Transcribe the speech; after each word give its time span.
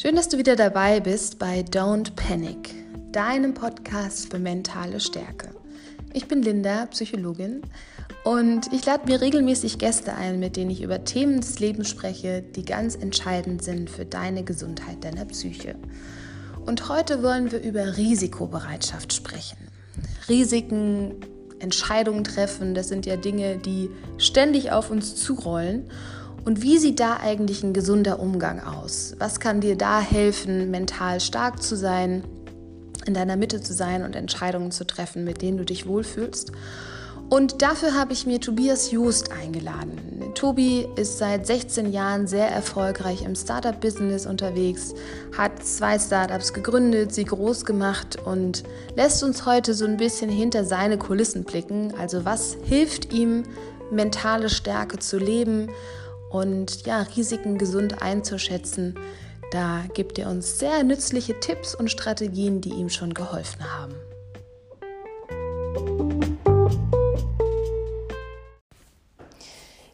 Schön, 0.00 0.16
dass 0.16 0.30
du 0.30 0.38
wieder 0.38 0.56
dabei 0.56 0.98
bist 1.00 1.38
bei 1.38 1.60
Don't 1.60 2.14
Panic, 2.16 2.74
deinem 3.12 3.52
Podcast 3.52 4.30
für 4.30 4.38
mentale 4.38 4.98
Stärke. 4.98 5.50
Ich 6.14 6.26
bin 6.26 6.40
Linda, 6.40 6.86
Psychologin, 6.86 7.60
und 8.24 8.72
ich 8.72 8.86
lade 8.86 9.04
mir 9.06 9.20
regelmäßig 9.20 9.76
Gäste 9.76 10.14
ein, 10.14 10.40
mit 10.40 10.56
denen 10.56 10.70
ich 10.70 10.80
über 10.80 11.04
Themen 11.04 11.42
des 11.42 11.60
Lebens 11.60 11.90
spreche, 11.90 12.40
die 12.40 12.64
ganz 12.64 12.94
entscheidend 12.94 13.62
sind 13.62 13.90
für 13.90 14.06
deine 14.06 14.42
Gesundheit 14.42 15.04
deiner 15.04 15.26
Psyche. 15.26 15.74
Und 16.64 16.88
heute 16.88 17.22
wollen 17.22 17.52
wir 17.52 17.60
über 17.60 17.98
Risikobereitschaft 17.98 19.12
sprechen. 19.12 19.58
Risiken, 20.30 21.16
Entscheidungen 21.58 22.24
treffen, 22.24 22.74
das 22.74 22.88
sind 22.88 23.04
ja 23.04 23.16
Dinge, 23.16 23.58
die 23.58 23.90
ständig 24.16 24.72
auf 24.72 24.90
uns 24.90 25.16
zurollen. 25.16 25.90
Und 26.50 26.62
wie 26.62 26.78
sieht 26.78 26.98
da 26.98 27.18
eigentlich 27.18 27.62
ein 27.62 27.72
gesunder 27.72 28.18
Umgang 28.18 28.58
aus? 28.58 29.14
Was 29.20 29.38
kann 29.38 29.60
dir 29.60 29.76
da 29.76 30.00
helfen, 30.00 30.68
mental 30.72 31.20
stark 31.20 31.62
zu 31.62 31.76
sein, 31.76 32.24
in 33.06 33.14
deiner 33.14 33.36
Mitte 33.36 33.60
zu 33.60 33.72
sein 33.72 34.02
und 34.02 34.16
Entscheidungen 34.16 34.72
zu 34.72 34.84
treffen, 34.84 35.22
mit 35.22 35.42
denen 35.42 35.58
du 35.58 35.64
dich 35.64 35.86
wohlfühlst? 35.86 36.50
Und 37.28 37.62
dafür 37.62 37.94
habe 37.96 38.12
ich 38.12 38.26
mir 38.26 38.40
Tobias 38.40 38.90
Just 38.90 39.30
eingeladen. 39.30 40.32
Tobi 40.34 40.88
ist 40.96 41.18
seit 41.18 41.46
16 41.46 41.92
Jahren 41.92 42.26
sehr 42.26 42.48
erfolgreich 42.48 43.22
im 43.22 43.36
Startup-Business 43.36 44.26
unterwegs, 44.26 44.92
hat 45.38 45.64
zwei 45.64 46.00
Startups 46.00 46.52
gegründet, 46.52 47.14
sie 47.14 47.26
groß 47.26 47.64
gemacht 47.64 48.18
und 48.24 48.64
lässt 48.96 49.22
uns 49.22 49.46
heute 49.46 49.72
so 49.72 49.84
ein 49.84 49.98
bisschen 49.98 50.30
hinter 50.30 50.64
seine 50.64 50.98
Kulissen 50.98 51.44
blicken. 51.44 51.94
Also 51.96 52.24
was 52.24 52.56
hilft 52.64 53.12
ihm, 53.12 53.44
mentale 53.92 54.48
Stärke 54.48 54.98
zu 54.98 55.16
leben? 55.16 55.68
Und 56.30 56.86
ja, 56.86 57.02
Risiken 57.02 57.58
gesund 57.58 58.00
einzuschätzen. 58.00 58.98
Da 59.50 59.84
gibt 59.94 60.18
er 60.18 60.30
uns 60.30 60.58
sehr 60.58 60.84
nützliche 60.84 61.38
Tipps 61.40 61.74
und 61.74 61.90
Strategien, 61.90 62.60
die 62.60 62.70
ihm 62.70 62.88
schon 62.88 63.12
geholfen 63.12 63.64
haben. 63.64 63.94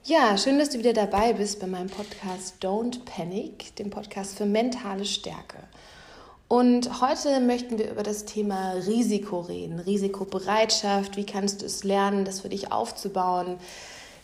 Ja, 0.04 0.38
schön, 0.38 0.58
dass 0.58 0.70
du 0.70 0.78
wieder 0.78 0.92
dabei 0.92 1.32
bist 1.32 1.58
bei 1.58 1.66
meinem 1.66 1.88
Podcast 1.88 2.62
Don't 2.62 3.04
Panic, 3.04 3.74
dem 3.76 3.90
Podcast 3.90 4.36
für 4.36 4.46
mentale 4.46 5.04
Stärke. 5.04 5.58
Und 6.48 7.00
heute 7.00 7.40
möchten 7.40 7.76
wir 7.76 7.90
über 7.90 8.04
das 8.04 8.24
Thema 8.24 8.74
Risiko 8.86 9.40
reden, 9.40 9.80
Risikobereitschaft, 9.80 11.16
wie 11.16 11.26
kannst 11.26 11.62
du 11.62 11.66
es 11.66 11.82
lernen, 11.82 12.24
das 12.24 12.42
für 12.42 12.48
dich 12.48 12.70
aufzubauen, 12.70 13.58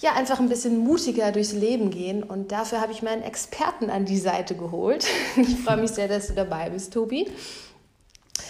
ja, 0.02 0.14
einfach 0.14 0.40
ein 0.40 0.48
bisschen 0.48 0.78
mutiger 0.78 1.30
durchs 1.30 1.52
Leben 1.52 1.90
gehen. 1.90 2.24
Und 2.24 2.50
dafür 2.50 2.80
habe 2.80 2.92
ich 2.92 3.02
meinen 3.02 3.22
Experten 3.22 3.88
an 3.88 4.04
die 4.04 4.18
Seite 4.18 4.54
geholt. 4.54 5.06
Ich 5.36 5.60
freue 5.60 5.78
mich 5.78 5.92
sehr, 5.92 6.08
dass 6.08 6.28
du 6.28 6.34
dabei 6.34 6.70
bist, 6.70 6.92
Tobi. 6.92 7.30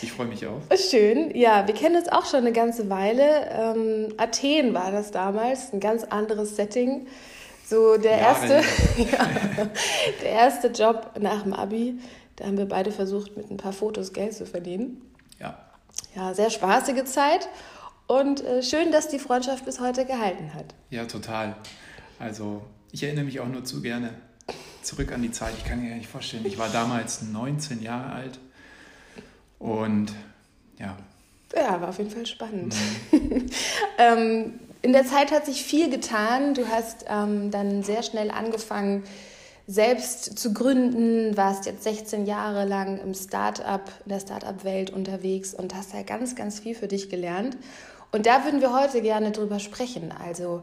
Ich 0.01 0.13
freue 0.13 0.27
mich 0.27 0.47
auch. 0.47 0.61
Schön. 0.77 1.37
Ja, 1.37 1.67
wir 1.67 1.75
kennen 1.75 1.97
uns 1.97 2.09
auch 2.09 2.25
schon 2.25 2.41
eine 2.41 2.53
ganze 2.53 2.89
Weile. 2.89 3.49
Ähm, 3.51 4.15
Athen 4.17 4.75
war 4.75 4.91
das 4.91 5.11
damals, 5.11 5.73
ein 5.73 5.81
ganz 5.81 6.05
anderes 6.05 6.57
Setting. 6.57 7.07
So 7.69 7.99
der 7.99 8.13
ja, 8.13 8.19
erste, 8.19 8.55
ja, 8.99 9.29
der 10.23 10.31
erste 10.31 10.69
Job 10.69 11.11
nach 11.21 11.43
dem 11.43 11.53
Abi. 11.53 11.99
Da 12.37 12.47
haben 12.47 12.59
wir 12.59 12.67
beide 12.67 12.91
versucht, 12.91 13.37
mit 13.37 13.51
ein 13.51 13.59
paar 13.59 13.73
Fotos 13.73 14.13
Geld 14.13 14.35
zu 14.35 14.47
verdienen. 14.47 15.03
Ja. 15.39 15.59
Ja, 16.17 16.35
sehr 16.35 16.51
spaßige 16.51 17.05
Zeit. 17.05 17.49
Und 18.07 18.45
äh, 18.45 18.63
schön, 18.63 18.93
dass 18.93 19.09
die 19.09 19.19
Freundschaft 19.19 19.65
bis 19.65 19.81
heute 19.81 20.05
gehalten 20.05 20.55
hat. 20.55 20.75
Ja, 20.91 21.05
total. 21.07 21.57
Also 22.19 22.63
ich 22.91 23.03
erinnere 23.03 23.25
mich 23.25 23.41
auch 23.41 23.49
nur 23.49 23.65
zu 23.65 23.83
gerne 23.83 24.11
zurück 24.83 25.13
an 25.13 25.23
die 25.23 25.31
Zeit. 25.31 25.55
Ich 25.59 25.65
kann 25.65 25.81
mir 25.83 25.91
gar 25.91 25.97
nicht 25.97 26.11
vorstellen. 26.11 26.45
Ich 26.47 26.59
war 26.59 26.69
damals 26.69 27.23
19 27.23 27.83
Jahre 27.83 28.13
alt 28.13 28.39
und 29.59 30.13
ja. 30.79 30.97
Ja, 31.55 31.81
war 31.81 31.91
auf 31.91 31.99
jeden 31.99 32.11
Fall 32.11 32.27
spannend. 32.27 32.75
Mhm. 33.13 33.47
ähm, 33.99 34.61
in 34.83 34.93
der 34.93 35.07
Zeit 35.07 35.31
hat 35.31 35.47
sich 35.47 35.63
viel 35.63 35.91
getan. 35.91 36.55
Du 36.55 36.69
hast 36.69 37.05
ähm, 37.09 37.51
dann 37.51 37.83
sehr 37.83 38.03
schnell 38.03 38.31
angefangen, 38.31 39.05
selbst 39.69 40.39
zu 40.39 40.53
gründen, 40.53 41.37
warst 41.37 41.67
jetzt 41.67 41.85
16 41.85 42.27
Jahre 42.27 42.65
lang 42.67 42.99
im 43.01 43.15
Startup, 43.15 43.83
in 44.05 44.09
der 44.09 44.21
Startup-Welt 44.21 44.91
unterwegs 44.91 45.55
und 45.55 45.75
hast 45.75 45.95
da 45.95 46.03
ganz, 46.03 46.35
ganz 46.35 46.59
viel 46.59 46.75
für 46.75 46.89
dich 46.89 47.11
gelernt. 47.11 47.57
Und 48.13 48.27
da 48.27 48.45
würden 48.45 48.61
wir 48.61 48.73
heute 48.73 49.01
gerne 49.03 49.33
drüber 49.33 49.59
sprechen. 49.59 50.13
Also, 50.13 50.63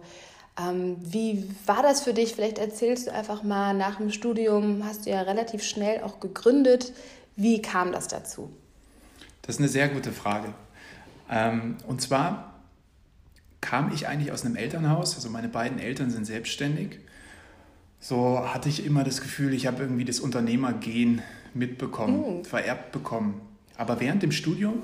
ähm, 0.60 0.98
wie 1.00 1.50
war 1.66 1.82
das 1.82 2.02
für 2.02 2.14
dich? 2.14 2.36
Vielleicht 2.36 2.60
erzählst 2.60 3.08
du 3.08 3.14
einfach 3.14 3.44
mal, 3.44 3.74
nach 3.74 3.98
dem 3.98 4.12
Studium 4.12 4.86
hast 4.86 5.06
du 5.06 5.10
ja 5.10 5.22
relativ 5.22 5.64
schnell 5.64 6.04
auch 6.04 6.20
gegründet. 6.20 6.94
Wie 7.36 7.62
kam 7.62 7.92
das 7.92 8.08
dazu? 8.08 8.52
Das 9.42 9.56
ist 9.56 9.60
eine 9.60 9.70
sehr 9.70 9.90
gute 9.90 10.12
Frage. 10.12 10.54
Ähm, 11.30 11.78
und 11.88 12.02
zwar 12.02 12.54
kam 13.62 13.92
ich 13.94 14.08
eigentlich 14.08 14.31
aus 14.31 14.46
einem 14.46 14.56
Elternhaus, 14.56 15.16
also 15.16 15.30
meine 15.30 15.50
beiden 15.50 15.80
Eltern 15.80 16.12
sind 16.12 16.26
selbstständig. 16.26 17.00
So 18.00 18.48
hatte 18.54 18.70
ich 18.70 18.86
immer 18.86 19.04
das 19.04 19.22
Gefühl, 19.22 19.54
ich 19.54 19.68
habe 19.68 19.84
irgendwie 19.84 20.06
das 20.06 20.20
Unternehmergehen 20.20 21.22
mitbekommen, 21.54 22.40
mhm. 22.40 22.46
vererbt 22.46 22.92
bekommen. 22.92 23.42
Aber 23.76 24.00
während 24.00 24.24
dem 24.24 24.31
Studium 24.31 24.84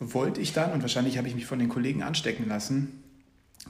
wollte 0.00 0.40
ich 0.40 0.52
dann, 0.52 0.72
und 0.72 0.82
wahrscheinlich 0.82 1.18
habe 1.18 1.28
ich 1.28 1.34
mich 1.34 1.46
von 1.46 1.58
den 1.58 1.68
Kollegen 1.68 2.02
anstecken 2.02 2.48
lassen, 2.48 3.02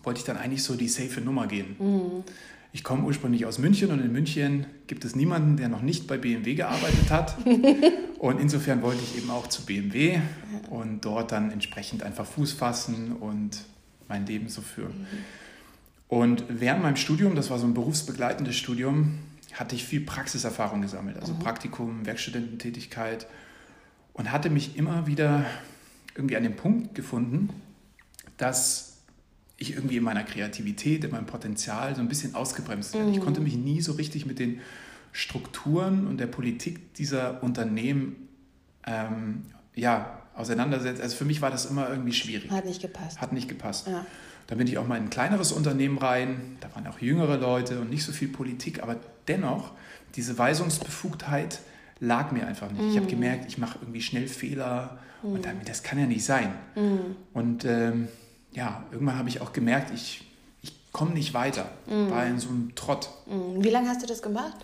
wollte 0.02 0.18
ich 0.20 0.24
dann 0.24 0.36
eigentlich 0.36 0.62
so 0.62 0.74
die 0.74 0.88
safe 0.88 1.20
Nummer 1.20 1.46
gehen. 1.46 1.76
Mhm. 1.78 2.24
Ich 2.72 2.84
komme 2.84 3.04
ursprünglich 3.04 3.46
aus 3.46 3.58
München 3.58 3.90
und 3.90 4.00
in 4.00 4.12
München 4.12 4.66
gibt 4.86 5.04
es 5.04 5.16
niemanden, 5.16 5.56
der 5.56 5.68
noch 5.68 5.80
nicht 5.80 6.06
bei 6.06 6.18
BMW 6.18 6.54
gearbeitet 6.54 7.10
hat. 7.10 7.36
und 8.18 8.38
insofern 8.38 8.82
wollte 8.82 9.02
ich 9.02 9.16
eben 9.16 9.30
auch 9.30 9.46
zu 9.46 9.64
BMW 9.64 10.20
und 10.68 11.04
dort 11.04 11.32
dann 11.32 11.50
entsprechend 11.50 12.02
einfach 12.02 12.26
Fuß 12.26 12.52
fassen 12.52 13.12
und 13.12 13.64
mein 14.08 14.26
Leben 14.26 14.48
so 14.48 14.60
führen. 14.60 14.92
Mhm. 15.00 15.06
Und 16.08 16.44
während 16.48 16.82
meinem 16.82 16.96
Studium, 16.96 17.34
das 17.34 17.50
war 17.50 17.58
so 17.58 17.66
ein 17.66 17.74
berufsbegleitendes 17.74 18.56
Studium, 18.56 19.18
hatte 19.54 19.74
ich 19.74 19.84
viel 19.84 20.02
Praxiserfahrung 20.02 20.82
gesammelt, 20.82 21.18
also 21.18 21.32
mhm. 21.32 21.38
Praktikum, 21.38 22.04
Werkstudententätigkeit 22.04 23.26
und 24.12 24.30
hatte 24.30 24.50
mich 24.50 24.76
immer 24.76 25.06
wieder 25.06 25.46
irgendwie 26.16 26.36
an 26.36 26.42
den 26.42 26.56
Punkt 26.56 26.94
gefunden, 26.94 27.50
dass 28.36 28.98
ich 29.56 29.74
irgendwie 29.74 29.96
in 29.96 30.04
meiner 30.04 30.24
Kreativität, 30.24 31.04
in 31.04 31.10
meinem 31.10 31.26
Potenzial 31.26 31.94
so 31.94 32.00
ein 32.00 32.08
bisschen 32.08 32.34
ausgebremst 32.34 32.94
werde. 32.94 33.08
Mhm. 33.08 33.14
Ich 33.14 33.20
konnte 33.20 33.40
mich 33.40 33.56
nie 33.56 33.80
so 33.80 33.92
richtig 33.92 34.26
mit 34.26 34.38
den 34.38 34.60
Strukturen 35.12 36.06
und 36.06 36.18
der 36.18 36.26
Politik 36.26 36.94
dieser 36.94 37.42
Unternehmen 37.42 38.28
ähm, 38.86 39.46
ja, 39.74 40.22
auseinandersetzen. 40.34 41.00
Also 41.00 41.16
für 41.16 41.24
mich 41.24 41.40
war 41.40 41.50
das 41.50 41.66
immer 41.66 41.88
irgendwie 41.88 42.12
schwierig. 42.12 42.50
Hat 42.50 42.66
nicht 42.66 42.82
gepasst. 42.82 43.20
Hat 43.20 43.32
nicht 43.32 43.48
gepasst. 43.48 43.86
Ja. 43.86 44.04
Dann 44.46 44.58
bin 44.58 44.66
ich 44.66 44.78
auch 44.78 44.86
mal 44.86 44.96
in 44.96 45.04
ein 45.04 45.10
kleineres 45.10 45.52
Unternehmen 45.52 45.98
rein. 45.98 46.58
Da 46.60 46.74
waren 46.74 46.86
auch 46.86 47.00
jüngere 47.00 47.38
Leute 47.38 47.80
und 47.80 47.90
nicht 47.90 48.04
so 48.04 48.12
viel 48.12 48.28
Politik. 48.28 48.82
Aber 48.82 48.96
dennoch, 49.26 49.72
diese 50.14 50.36
Weisungsbefugtheit 50.38 51.60
lag 52.00 52.32
mir 52.32 52.46
einfach 52.46 52.70
nicht. 52.70 52.82
Mhm. 52.82 52.90
Ich 52.90 52.96
habe 52.96 53.06
gemerkt, 53.06 53.46
ich 53.48 53.58
mache 53.58 53.78
irgendwie 53.80 54.02
schnell 54.02 54.28
Fehler 54.28 54.98
Mhm. 55.26 55.34
Und 55.34 55.44
dann, 55.44 55.60
das 55.64 55.82
kann 55.82 55.98
ja 55.98 56.06
nicht 56.06 56.24
sein. 56.24 56.52
Mhm. 56.74 57.16
Und 57.32 57.64
ähm, 57.64 58.08
ja, 58.52 58.84
irgendwann 58.90 59.18
habe 59.18 59.28
ich 59.28 59.40
auch 59.40 59.52
gemerkt, 59.52 59.90
ich, 59.94 60.24
ich 60.62 60.72
komme 60.92 61.12
nicht 61.12 61.34
weiter. 61.34 61.70
Mhm. 61.86 62.10
War 62.10 62.26
in 62.26 62.38
so 62.38 62.48
einem 62.48 62.74
Trott. 62.74 63.10
Mhm. 63.26 63.62
Wie 63.62 63.70
lange 63.70 63.88
hast 63.88 64.02
du 64.02 64.06
das 64.06 64.22
gemacht? 64.22 64.56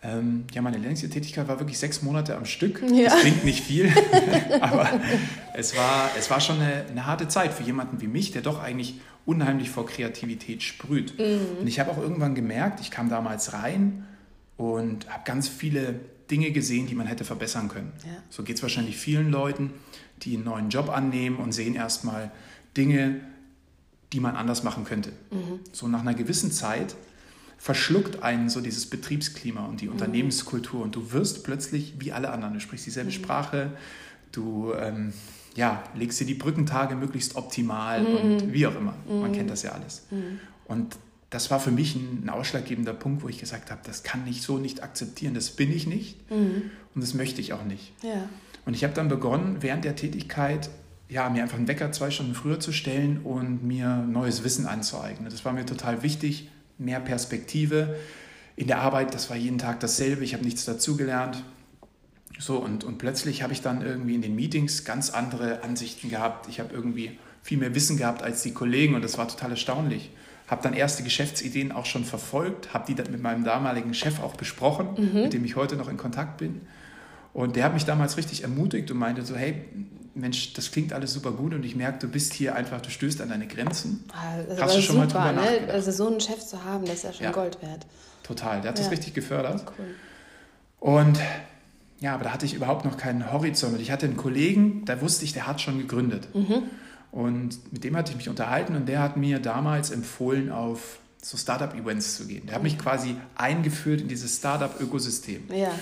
Ähm, 0.00 0.44
ja, 0.52 0.62
meine 0.62 0.78
längste 0.78 1.10
Tätigkeit 1.10 1.48
war 1.48 1.58
wirklich 1.58 1.78
sechs 1.78 2.02
Monate 2.02 2.36
am 2.36 2.44
Stück. 2.44 2.82
Ja. 2.92 3.10
Das 3.10 3.20
klingt 3.20 3.44
nicht 3.44 3.64
viel, 3.64 3.92
aber 4.60 4.88
es 5.54 5.76
war, 5.76 6.10
es 6.16 6.30
war 6.30 6.40
schon 6.40 6.60
eine, 6.60 6.86
eine, 6.88 7.06
harte 7.06 7.26
Zeit 7.26 7.52
für 7.52 7.64
jemanden 7.64 8.00
wie 8.00 8.06
mich, 8.06 8.30
der 8.30 8.42
doch 8.42 8.62
eigentlich 8.62 9.00
unheimlich 9.26 9.70
vor 9.70 9.86
Kreativität 9.86 10.62
sprüht. 10.62 11.18
Mhm. 11.18 11.60
Und 11.60 11.66
ich 11.66 11.80
habe 11.80 11.90
auch 11.90 11.98
irgendwann 11.98 12.36
gemerkt, 12.36 12.80
ich 12.80 12.92
kam 12.92 13.10
damals 13.10 13.52
rein 13.52 14.06
und 14.58 15.08
habe 15.08 15.22
ganz 15.24 15.48
viele 15.48 16.00
Dinge 16.30 16.50
gesehen, 16.50 16.86
die 16.86 16.94
man 16.94 17.06
hätte 17.06 17.24
verbessern 17.24 17.68
können. 17.68 17.92
Ja. 18.04 18.22
So 18.28 18.42
geht 18.42 18.56
es 18.56 18.62
wahrscheinlich 18.62 18.98
vielen 18.98 19.30
Leuten, 19.30 19.72
die 20.22 20.34
einen 20.34 20.44
neuen 20.44 20.68
Job 20.68 20.90
annehmen 20.90 21.36
und 21.36 21.52
sehen 21.52 21.74
erstmal 21.74 22.30
Dinge, 22.76 23.20
die 24.12 24.20
man 24.20 24.36
anders 24.36 24.62
machen 24.62 24.84
könnte. 24.84 25.12
Mhm. 25.30 25.60
So 25.72 25.88
nach 25.88 26.00
einer 26.00 26.14
gewissen 26.14 26.52
Zeit 26.52 26.96
verschluckt 27.56 28.22
einen 28.22 28.50
so 28.50 28.60
dieses 28.60 28.86
Betriebsklima 28.86 29.64
und 29.64 29.80
die 29.80 29.86
mhm. 29.86 29.92
Unternehmenskultur 29.92 30.82
und 30.82 30.94
du 30.94 31.12
wirst 31.12 31.44
plötzlich 31.44 31.94
wie 31.98 32.12
alle 32.12 32.30
anderen. 32.30 32.54
Du 32.54 32.60
sprichst 32.60 32.86
dieselbe 32.86 33.10
mhm. 33.10 33.14
Sprache, 33.14 33.72
du 34.32 34.72
ähm, 34.74 35.12
ja, 35.54 35.82
legst 35.94 36.20
dir 36.20 36.26
die 36.26 36.34
Brückentage 36.34 36.94
möglichst 36.94 37.36
optimal 37.36 38.04
und 38.06 38.46
mhm. 38.46 38.52
wie 38.52 38.66
auch 38.66 38.76
immer. 38.76 38.94
Man 39.08 39.30
mhm. 39.30 39.34
kennt 39.34 39.50
das 39.50 39.62
ja 39.62 39.72
alles. 39.72 40.02
Mhm. 40.10 40.40
Und 40.66 40.96
das 41.30 41.50
war 41.50 41.60
für 41.60 41.70
mich 41.70 41.94
ein, 41.94 42.28
ausschlaggebender 42.28 42.94
Punkt, 42.94 43.22
wo 43.22 43.28
ich 43.28 43.38
gesagt 43.38 43.70
habe, 43.70 43.80
das 43.84 44.02
kann 44.02 44.26
ich 44.26 44.42
so 44.42 44.58
nicht 44.58 44.82
akzeptieren, 44.82 45.34
das 45.34 45.50
bin 45.50 45.72
ich 45.72 45.86
nicht 45.86 46.30
mhm. 46.30 46.70
und 46.94 47.02
das 47.02 47.14
möchte 47.14 47.40
ich 47.40 47.52
auch 47.52 47.64
nicht. 47.64 47.92
Ja. 48.02 48.28
Und 48.64 48.74
ich 48.74 48.84
habe 48.84 48.94
dann 48.94 49.08
begonnen, 49.08 49.58
während 49.60 49.84
der 49.84 49.96
Tätigkeit 49.96 50.70
ja, 51.08 51.28
mir 51.30 51.42
einfach 51.42 51.56
einen 51.56 51.68
Wecker 51.68 51.90
zwei 51.92 52.10
Stunden 52.10 52.34
früher 52.34 52.60
zu 52.60 52.72
stellen 52.72 53.22
und 53.24 53.64
mir 53.64 53.96
neues 53.96 54.44
Wissen 54.44 54.66
anzueignen. 54.66 55.30
Das 55.30 55.44
war 55.44 55.52
mir 55.52 55.64
total 55.64 56.02
wichtig, 56.02 56.50
mehr 56.76 57.00
Perspektive. 57.00 57.96
In 58.56 58.66
der 58.66 58.80
Arbeit, 58.80 59.14
das 59.14 59.30
war 59.30 59.36
jeden 59.36 59.58
Tag 59.58 59.80
dasselbe, 59.80 60.24
ich 60.24 60.34
habe 60.34 60.44
nichts 60.44 60.64
dazugelernt. 60.64 61.42
So, 62.38 62.58
und, 62.58 62.84
und 62.84 62.98
plötzlich 62.98 63.42
habe 63.42 63.52
ich 63.52 63.62
dann 63.62 63.82
irgendwie 63.82 64.14
in 64.14 64.22
den 64.22 64.34
Meetings 64.34 64.84
ganz 64.84 65.10
andere 65.10 65.62
Ansichten 65.62 66.10
gehabt. 66.10 66.48
Ich 66.48 66.60
habe 66.60 66.74
irgendwie 66.74 67.18
viel 67.48 67.56
mehr 67.56 67.74
Wissen 67.74 67.96
gehabt 67.96 68.22
als 68.22 68.42
die 68.42 68.52
Kollegen 68.52 68.94
und 68.94 69.02
das 69.02 69.16
war 69.16 69.26
total 69.26 69.52
erstaunlich. 69.52 70.10
Habe 70.48 70.62
dann 70.62 70.74
erste 70.74 71.02
Geschäftsideen 71.02 71.72
auch 71.72 71.86
schon 71.86 72.04
verfolgt, 72.04 72.74
habe 72.74 72.84
die 72.86 72.94
dann 72.94 73.10
mit 73.10 73.22
meinem 73.22 73.42
damaligen 73.42 73.94
Chef 73.94 74.20
auch 74.20 74.36
besprochen, 74.36 74.88
mhm. 74.98 75.22
mit 75.22 75.32
dem 75.32 75.46
ich 75.46 75.56
heute 75.56 75.76
noch 75.76 75.88
in 75.88 75.96
Kontakt 75.96 76.36
bin. 76.36 76.60
Und 77.32 77.56
der 77.56 77.64
hat 77.64 77.72
mich 77.72 77.86
damals 77.86 78.18
richtig 78.18 78.42
ermutigt 78.42 78.90
und 78.90 78.98
meinte 78.98 79.24
so, 79.24 79.34
hey, 79.34 79.64
Mensch, 80.14 80.52
das 80.52 80.72
klingt 80.72 80.92
alles 80.92 81.14
super 81.14 81.30
gut 81.30 81.54
und 81.54 81.64
ich 81.64 81.74
merke, 81.74 82.00
du 82.00 82.08
bist 82.08 82.34
hier 82.34 82.54
einfach, 82.54 82.82
du 82.82 82.90
stößt 82.90 83.22
an 83.22 83.30
deine 83.30 83.46
Grenzen. 83.46 84.04
Also 84.12 84.62
Hast 84.62 84.76
du 84.76 84.82
schon 84.82 84.96
super, 85.00 85.18
mal 85.20 85.32
drüber 85.32 85.66
ne? 85.66 85.72
Also 85.72 85.90
so 85.90 86.06
einen 86.06 86.20
Chef 86.20 86.44
zu 86.44 86.62
haben, 86.64 86.84
das 86.84 86.96
ist 86.96 87.04
ja 87.04 87.12
schon 87.14 87.24
ja, 87.24 87.32
Gold 87.32 87.62
wert. 87.62 87.86
Total, 88.24 88.60
der 88.60 88.72
hat 88.72 88.78
ja. 88.78 88.84
das 88.84 88.92
richtig 88.92 89.14
gefördert. 89.14 89.64
Cool. 89.78 89.86
Und 90.80 91.18
ja, 92.00 92.12
aber 92.12 92.24
da 92.24 92.32
hatte 92.34 92.44
ich 92.44 92.52
überhaupt 92.52 92.84
noch 92.84 92.98
keinen 92.98 93.32
Horizont. 93.32 93.74
Und 93.74 93.80
ich 93.80 93.90
hatte 93.90 94.04
einen 94.04 94.18
Kollegen, 94.18 94.84
da 94.84 95.00
wusste 95.00 95.24
ich, 95.24 95.32
der 95.32 95.46
hat 95.46 95.62
schon 95.62 95.78
gegründet. 95.78 96.28
Mhm. 96.34 96.64
Und 97.10 97.72
mit 97.72 97.84
dem 97.84 97.96
hatte 97.96 98.12
ich 98.12 98.16
mich 98.16 98.28
unterhalten 98.28 98.76
und 98.76 98.86
der 98.86 99.00
hat 99.00 99.16
mir 99.16 99.38
damals 99.38 99.90
empfohlen, 99.90 100.50
auf 100.50 100.98
so 101.22 101.36
Startup-Events 101.36 102.16
zu 102.16 102.26
gehen. 102.26 102.46
Der 102.46 102.56
hat 102.56 102.62
mich 102.62 102.74
mhm. 102.74 102.82
quasi 102.82 103.16
eingeführt 103.34 104.00
in 104.00 104.08
dieses 104.08 104.36
Startup-Ökosystem. 104.36 105.44
Ja. 105.52 105.72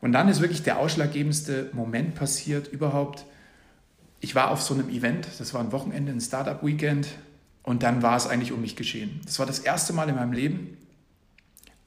Und 0.00 0.12
dann 0.12 0.28
ist 0.28 0.40
wirklich 0.40 0.62
der 0.62 0.78
ausschlaggebendste 0.78 1.70
Moment 1.72 2.14
passiert 2.14 2.68
überhaupt. 2.68 3.24
Ich 4.20 4.34
war 4.34 4.50
auf 4.50 4.60
so 4.60 4.74
einem 4.74 4.88
Event, 4.90 5.26
das 5.38 5.54
war 5.54 5.60
ein 5.60 5.72
Wochenende, 5.72 6.12
ein 6.12 6.20
Startup-Weekend, 6.20 7.08
und 7.66 7.82
dann 7.82 8.00
war 8.00 8.16
es 8.16 8.28
eigentlich 8.28 8.52
um 8.52 8.60
mich 8.60 8.76
geschehen. 8.76 9.20
Das 9.24 9.40
war 9.40 9.46
das 9.46 9.58
erste 9.58 9.92
Mal 9.92 10.08
in 10.08 10.14
meinem 10.14 10.32
Leben, 10.32 10.76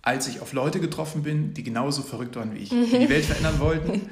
als 0.02 0.28
ich 0.28 0.42
auf 0.42 0.52
Leute 0.52 0.82
getroffen 0.82 1.24
bin, 1.24 1.54
die 1.54 1.64
genauso 1.64 2.02
verrückt 2.02 2.36
waren 2.36 2.54
wie 2.54 2.60
ich, 2.60 2.70
die 2.70 3.00
die 3.00 3.10
Welt 3.10 3.24
verändern 3.24 3.60
wollten. 3.60 4.10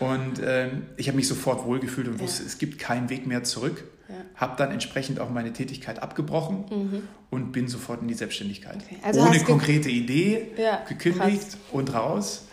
Und 0.00 0.40
ähm, 0.42 0.86
ich 0.96 1.08
habe 1.08 1.16
mich 1.16 1.28
sofort 1.28 1.66
wohlgefühlt 1.66 2.08
und 2.08 2.18
wusste, 2.18 2.42
ja. 2.42 2.48
es 2.48 2.56
gibt 2.56 2.78
keinen 2.78 3.10
Weg 3.10 3.26
mehr 3.26 3.44
zurück. 3.44 3.84
Ja. 4.12 4.40
Habe 4.40 4.56
dann 4.56 4.70
entsprechend 4.70 5.20
auch 5.20 5.30
meine 5.30 5.52
Tätigkeit 5.52 6.02
abgebrochen 6.02 6.64
mhm. 6.70 7.08
und 7.30 7.52
bin 7.52 7.66
sofort 7.68 8.02
in 8.02 8.08
die 8.08 8.14
Selbstständigkeit. 8.14 8.76
Okay. 8.76 8.98
Also 9.02 9.22
Ohne 9.22 9.40
konkrete 9.40 9.88
Idee, 9.88 10.48
ja, 10.56 10.84
gekündigt 10.88 11.50
krass. 11.50 11.58
und 11.72 11.94
raus. 11.94 12.44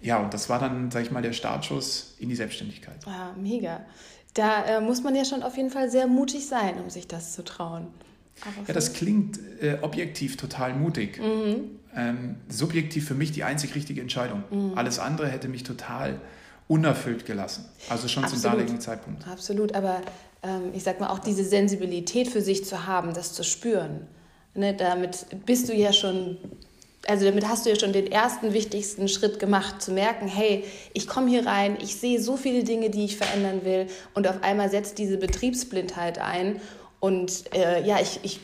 Ja, 0.00 0.18
und 0.18 0.32
das 0.32 0.48
war 0.48 0.58
dann, 0.58 0.90
sage 0.90 1.04
ich 1.04 1.10
mal, 1.10 1.22
der 1.22 1.32
Startschuss 1.32 2.14
in 2.18 2.28
die 2.28 2.36
Selbstständigkeit. 2.36 3.06
Ah, 3.06 3.32
mega. 3.36 3.84
Da 4.34 4.64
äh, 4.64 4.80
muss 4.80 5.02
man 5.02 5.14
ja 5.14 5.24
schon 5.24 5.42
auf 5.42 5.56
jeden 5.56 5.70
Fall 5.70 5.90
sehr 5.90 6.06
mutig 6.06 6.46
sein, 6.46 6.78
um 6.80 6.90
sich 6.90 7.08
das 7.08 7.32
zu 7.32 7.42
trauen. 7.42 7.88
ja, 8.66 8.74
das 8.74 8.92
klingt 8.92 9.38
äh, 9.60 9.78
objektiv 9.80 10.36
total 10.36 10.74
mutig. 10.74 11.18
Mhm. 11.18 11.78
Ähm, 11.94 12.36
subjektiv 12.48 13.06
für 13.06 13.14
mich 13.14 13.32
die 13.32 13.44
einzig 13.44 13.74
richtige 13.74 14.00
Entscheidung. 14.00 14.44
Mhm. 14.50 14.72
Alles 14.76 14.98
andere 14.98 15.28
hätte 15.28 15.48
mich 15.48 15.62
total 15.62 16.20
unerfüllt 16.68 17.26
gelassen. 17.26 17.64
Also 17.88 18.08
schon 18.08 18.24
Absolut. 18.24 18.42
zum 18.42 18.50
damaligen 18.50 18.80
Zeitpunkt. 18.80 19.26
Absolut, 19.26 19.74
aber 19.74 20.02
ich 20.72 20.82
sag 20.82 21.00
mal, 21.00 21.08
auch 21.08 21.18
diese 21.18 21.44
Sensibilität 21.44 22.28
für 22.28 22.40
sich 22.40 22.64
zu 22.64 22.86
haben, 22.86 23.14
das 23.14 23.32
zu 23.32 23.42
spüren. 23.42 24.06
Ne, 24.54 24.74
damit 24.74 25.26
bist 25.44 25.68
du 25.68 25.74
ja 25.74 25.92
schon, 25.92 26.38
also 27.06 27.26
damit 27.26 27.46
hast 27.46 27.66
du 27.66 27.70
ja 27.70 27.78
schon 27.78 27.92
den 27.92 28.10
ersten 28.10 28.54
wichtigsten 28.54 29.06
Schritt 29.08 29.38
gemacht, 29.38 29.82
zu 29.82 29.92
merken, 29.92 30.28
hey, 30.28 30.64
ich 30.94 31.06
komme 31.06 31.28
hier 31.28 31.46
rein, 31.46 31.76
ich 31.82 31.96
sehe 31.96 32.20
so 32.20 32.38
viele 32.38 32.64
Dinge, 32.64 32.88
die 32.88 33.04
ich 33.04 33.18
verändern 33.18 33.64
will 33.64 33.86
und 34.14 34.26
auf 34.26 34.42
einmal 34.42 34.70
setzt 34.70 34.96
diese 34.96 35.18
Betriebsblindheit 35.18 36.18
ein 36.18 36.60
und 37.00 37.54
äh, 37.54 37.86
ja, 37.86 38.00
ich, 38.00 38.20
ich 38.22 38.40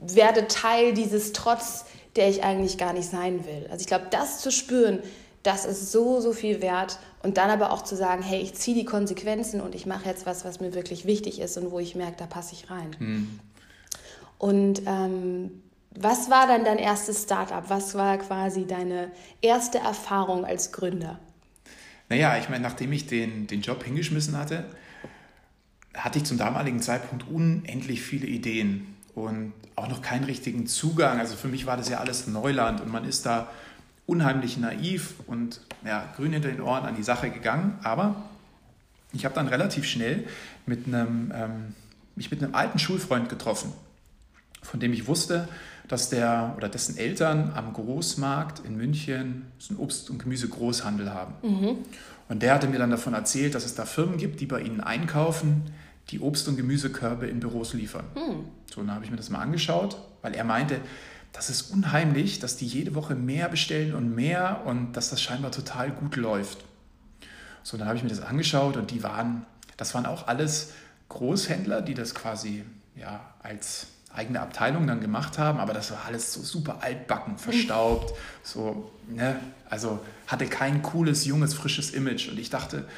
werde 0.00 0.46
Teil 0.46 0.94
dieses 0.94 1.32
Trotz, 1.32 1.86
der 2.14 2.28
ich 2.28 2.44
eigentlich 2.44 2.78
gar 2.78 2.92
nicht 2.92 3.10
sein 3.10 3.44
will. 3.44 3.66
Also 3.70 3.80
ich 3.80 3.86
glaube, 3.86 4.06
das 4.10 4.40
zu 4.40 4.52
spüren, 4.52 5.00
das 5.42 5.64
ist 5.64 5.92
so, 5.92 6.20
so 6.20 6.32
viel 6.32 6.60
wert. 6.60 6.98
Und 7.26 7.38
dann 7.38 7.50
aber 7.50 7.72
auch 7.72 7.82
zu 7.82 7.96
sagen, 7.96 8.22
hey, 8.22 8.40
ich 8.40 8.54
ziehe 8.54 8.76
die 8.76 8.84
Konsequenzen 8.84 9.60
und 9.60 9.74
ich 9.74 9.84
mache 9.84 10.08
jetzt 10.08 10.26
was, 10.26 10.44
was 10.44 10.60
mir 10.60 10.74
wirklich 10.74 11.06
wichtig 11.06 11.40
ist 11.40 11.56
und 11.56 11.72
wo 11.72 11.80
ich 11.80 11.96
merke, 11.96 12.14
da 12.18 12.26
passe 12.26 12.54
ich 12.54 12.70
rein. 12.70 12.94
Mhm. 13.00 13.40
Und 14.38 14.82
ähm, 14.86 15.50
was 15.90 16.30
war 16.30 16.46
dann 16.46 16.64
dein 16.64 16.78
erstes 16.78 17.24
Startup? 17.24 17.64
Was 17.66 17.96
war 17.96 18.16
quasi 18.18 18.64
deine 18.64 19.10
erste 19.42 19.78
Erfahrung 19.78 20.44
als 20.44 20.70
Gründer? 20.70 21.18
Naja, 22.08 22.38
ich 22.38 22.48
meine, 22.48 22.62
nachdem 22.62 22.92
ich 22.92 23.08
den, 23.08 23.48
den 23.48 23.60
Job 23.60 23.82
hingeschmissen 23.82 24.38
hatte, 24.38 24.64
hatte 25.94 26.18
ich 26.18 26.24
zum 26.26 26.38
damaligen 26.38 26.80
Zeitpunkt 26.80 27.26
unendlich 27.28 28.02
viele 28.02 28.28
Ideen 28.28 28.94
und 29.16 29.52
auch 29.74 29.88
noch 29.88 30.00
keinen 30.00 30.22
richtigen 30.22 30.68
Zugang. 30.68 31.18
Also 31.18 31.34
für 31.34 31.48
mich 31.48 31.66
war 31.66 31.76
das 31.76 31.88
ja 31.88 31.98
alles 31.98 32.28
Neuland 32.28 32.80
und 32.82 32.92
man 32.92 33.04
ist 33.04 33.26
da 33.26 33.50
unheimlich 34.06 34.56
naiv 34.56 35.14
und 35.26 35.60
ja, 35.84 36.12
grün 36.16 36.32
hinter 36.32 36.48
den 36.48 36.60
Ohren 36.60 36.84
an 36.84 36.96
die 36.96 37.02
Sache 37.02 37.30
gegangen. 37.30 37.78
Aber 37.82 38.24
ich 39.12 39.24
habe 39.24 39.34
dann 39.34 39.48
relativ 39.48 39.84
schnell 39.84 40.24
mit 40.64 40.86
einem, 40.86 41.32
ähm, 41.34 41.74
mich 42.14 42.30
mit 42.30 42.42
einem 42.42 42.54
alten 42.54 42.78
Schulfreund 42.78 43.28
getroffen, 43.28 43.72
von 44.62 44.80
dem 44.80 44.92
ich 44.92 45.06
wusste, 45.06 45.48
dass 45.88 46.08
der 46.08 46.54
oder 46.56 46.68
dessen 46.68 46.96
Eltern 46.96 47.52
am 47.54 47.72
Großmarkt 47.72 48.64
in 48.64 48.76
München 48.76 49.46
so 49.58 49.74
einen 49.74 49.80
Obst- 49.80 50.10
und 50.10 50.18
Gemüse-Großhandel 50.18 51.12
haben. 51.12 51.34
Mhm. 51.42 51.78
Und 52.28 52.42
der 52.42 52.54
hatte 52.54 52.66
mir 52.66 52.78
dann 52.78 52.90
davon 52.90 53.14
erzählt, 53.14 53.54
dass 53.54 53.64
es 53.64 53.74
da 53.74 53.84
Firmen 53.84 54.18
gibt, 54.18 54.40
die 54.40 54.46
bei 54.46 54.60
ihnen 54.60 54.80
einkaufen, 54.80 55.62
die 56.10 56.20
Obst- 56.20 56.48
und 56.48 56.56
Gemüsekörbe 56.56 57.26
in 57.26 57.40
Büros 57.40 57.72
liefern. 57.72 58.04
Mhm. 58.14 58.44
So, 58.72 58.80
dann 58.80 58.92
habe 58.92 59.04
ich 59.04 59.10
mir 59.10 59.16
das 59.16 59.30
mal 59.30 59.40
angeschaut, 59.40 59.96
weil 60.22 60.34
er 60.34 60.44
meinte, 60.44 60.80
das 61.36 61.50
ist 61.50 61.70
unheimlich, 61.70 62.38
dass 62.38 62.56
die 62.56 62.66
jede 62.66 62.94
Woche 62.94 63.14
mehr 63.14 63.48
bestellen 63.50 63.94
und 63.94 64.14
mehr 64.14 64.62
und 64.64 64.94
dass 64.94 65.10
das 65.10 65.20
scheinbar 65.20 65.52
total 65.52 65.90
gut 65.90 66.16
läuft. 66.16 66.64
So, 67.62 67.76
dann 67.76 67.86
habe 67.88 67.98
ich 67.98 68.02
mir 68.02 68.08
das 68.08 68.22
angeschaut 68.22 68.76
und 68.76 68.90
die 68.90 69.02
waren, 69.02 69.44
das 69.76 69.94
waren 69.94 70.06
auch 70.06 70.28
alles 70.28 70.72
Großhändler, 71.10 71.82
die 71.82 71.94
das 71.94 72.14
quasi 72.14 72.64
ja, 72.96 73.20
als 73.42 73.88
eigene 74.14 74.40
Abteilung 74.40 74.86
dann 74.86 75.00
gemacht 75.00 75.36
haben, 75.36 75.58
aber 75.58 75.74
das 75.74 75.90
war 75.90 76.06
alles 76.06 76.32
so 76.32 76.40
super 76.40 76.78
altbacken, 76.80 77.36
verstaubt, 77.36 78.14
so, 78.42 78.90
ne, 79.06 79.38
also 79.68 80.00
hatte 80.26 80.46
kein 80.46 80.80
cooles, 80.80 81.26
junges, 81.26 81.52
frisches 81.52 81.90
Image 81.90 82.30
und 82.30 82.38
ich 82.38 82.48
dachte, 82.48 82.88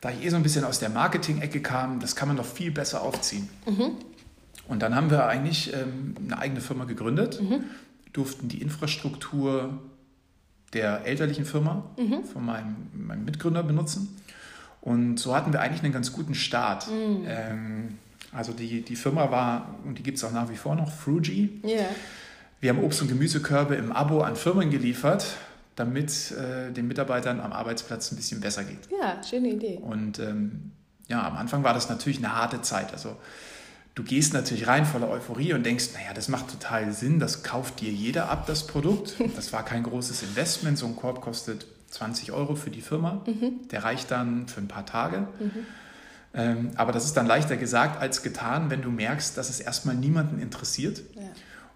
da 0.00 0.10
ich 0.10 0.24
eh 0.24 0.30
so 0.30 0.36
ein 0.36 0.42
bisschen 0.42 0.64
aus 0.64 0.78
der 0.78 0.88
Marketing-Ecke 0.88 1.60
kam, 1.60 2.00
das 2.00 2.16
kann 2.16 2.28
man 2.28 2.38
doch 2.38 2.46
viel 2.46 2.70
besser 2.70 3.02
aufziehen. 3.02 3.50
Mhm. 3.66 3.96
Und 4.68 4.82
dann 4.82 4.94
haben 4.94 5.10
wir 5.10 5.26
eigentlich 5.26 5.72
ähm, 5.74 6.14
eine 6.24 6.38
eigene 6.38 6.60
Firma 6.60 6.84
gegründet, 6.84 7.40
mhm. 7.40 7.64
durften 8.12 8.48
die 8.48 8.62
Infrastruktur 8.62 9.78
der 10.72 11.04
elterlichen 11.04 11.44
Firma 11.44 11.84
mhm. 11.96 12.24
von 12.24 12.44
meinem, 12.44 12.76
meinem, 12.94 13.24
Mitgründer 13.24 13.62
benutzen. 13.62 14.16
Und 14.80 15.18
so 15.18 15.34
hatten 15.36 15.52
wir 15.52 15.60
eigentlich 15.60 15.82
einen 15.82 15.92
ganz 15.92 16.12
guten 16.12 16.34
Start. 16.34 16.88
Mhm. 16.88 17.24
Ähm, 17.26 17.98
also 18.32 18.52
die, 18.52 18.82
die 18.82 18.96
Firma 18.96 19.30
war, 19.30 19.74
und 19.84 19.98
die 19.98 20.02
gibt 20.02 20.18
es 20.18 20.24
auch 20.24 20.32
nach 20.32 20.48
wie 20.48 20.56
vor 20.56 20.74
noch, 20.74 20.90
Fruji. 20.90 21.60
Yeah. 21.64 21.84
Wir 22.60 22.70
haben 22.70 22.82
Obst- 22.82 23.02
und 23.02 23.08
Gemüsekörbe 23.08 23.74
im 23.74 23.92
Abo 23.92 24.22
an 24.22 24.36
Firmen 24.36 24.70
geliefert, 24.70 25.26
damit 25.76 26.32
äh, 26.32 26.72
den 26.72 26.88
Mitarbeitern 26.88 27.40
am 27.40 27.52
Arbeitsplatz 27.52 28.10
ein 28.12 28.16
bisschen 28.16 28.40
besser 28.40 28.64
geht. 28.64 28.88
Ja, 28.90 29.22
schöne 29.22 29.50
Idee. 29.50 29.78
Und 29.78 30.18
ähm, 30.18 30.72
ja, 31.08 31.26
am 31.26 31.36
Anfang 31.36 31.62
war 31.64 31.74
das 31.74 31.88
natürlich 31.88 32.18
eine 32.18 32.34
harte 32.34 32.62
Zeit. 32.62 32.92
Also 32.92 33.16
du 33.94 34.02
gehst 34.02 34.32
natürlich 34.32 34.66
rein 34.66 34.86
voller 34.86 35.08
Euphorie 35.08 35.52
und 35.52 35.64
denkst, 35.64 35.90
naja, 35.94 36.14
das 36.14 36.28
macht 36.28 36.50
total 36.50 36.92
Sinn, 36.92 37.18
das 37.18 37.42
kauft 37.42 37.80
dir 37.80 37.90
jeder 37.90 38.30
ab, 38.30 38.46
das 38.46 38.66
Produkt. 38.66 39.16
Das 39.36 39.52
war 39.52 39.64
kein 39.64 39.82
großes 39.82 40.22
Investment, 40.22 40.78
so 40.78 40.86
ein 40.86 40.96
Korb 40.96 41.20
kostet 41.20 41.66
20 41.90 42.32
Euro 42.32 42.54
für 42.54 42.70
die 42.70 42.80
Firma, 42.80 43.22
mhm. 43.26 43.68
der 43.70 43.84
reicht 43.84 44.10
dann 44.10 44.48
für 44.48 44.60
ein 44.60 44.68
paar 44.68 44.86
Tage. 44.86 45.28
Mhm. 45.38 45.66
Ähm, 46.34 46.70
aber 46.76 46.92
das 46.92 47.04
ist 47.04 47.16
dann 47.16 47.26
leichter 47.26 47.56
gesagt 47.56 48.00
als 48.00 48.22
getan, 48.22 48.70
wenn 48.70 48.82
du 48.82 48.90
merkst, 48.90 49.36
dass 49.36 49.50
es 49.50 49.60
erstmal 49.60 49.94
niemanden 49.94 50.40
interessiert. 50.40 51.02
Ja. 51.14 51.22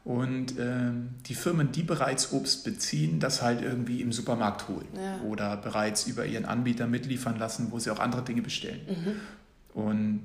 Und 0.05 0.59
ähm, 0.59 1.11
die 1.27 1.35
Firmen, 1.35 1.73
die 1.73 1.83
bereits 1.83 2.33
Obst 2.33 2.65
beziehen, 2.65 3.19
das 3.19 3.43
halt 3.43 3.61
irgendwie 3.61 4.01
im 4.01 4.13
Supermarkt 4.13 4.69
holen 4.69 4.87
ja. 4.95 5.21
oder 5.29 5.57
bereits 5.57 6.07
über 6.07 6.25
ihren 6.25 6.45
Anbieter 6.45 6.87
mitliefern 6.87 7.39
lassen, 7.39 7.69
wo 7.71 7.79
sie 7.81 7.91
auch 7.91 7.99
andere 7.99 8.23
Dinge 8.23 8.41
bestellen. 8.41 8.81
Mhm. 8.87 9.81
Und 9.83 10.21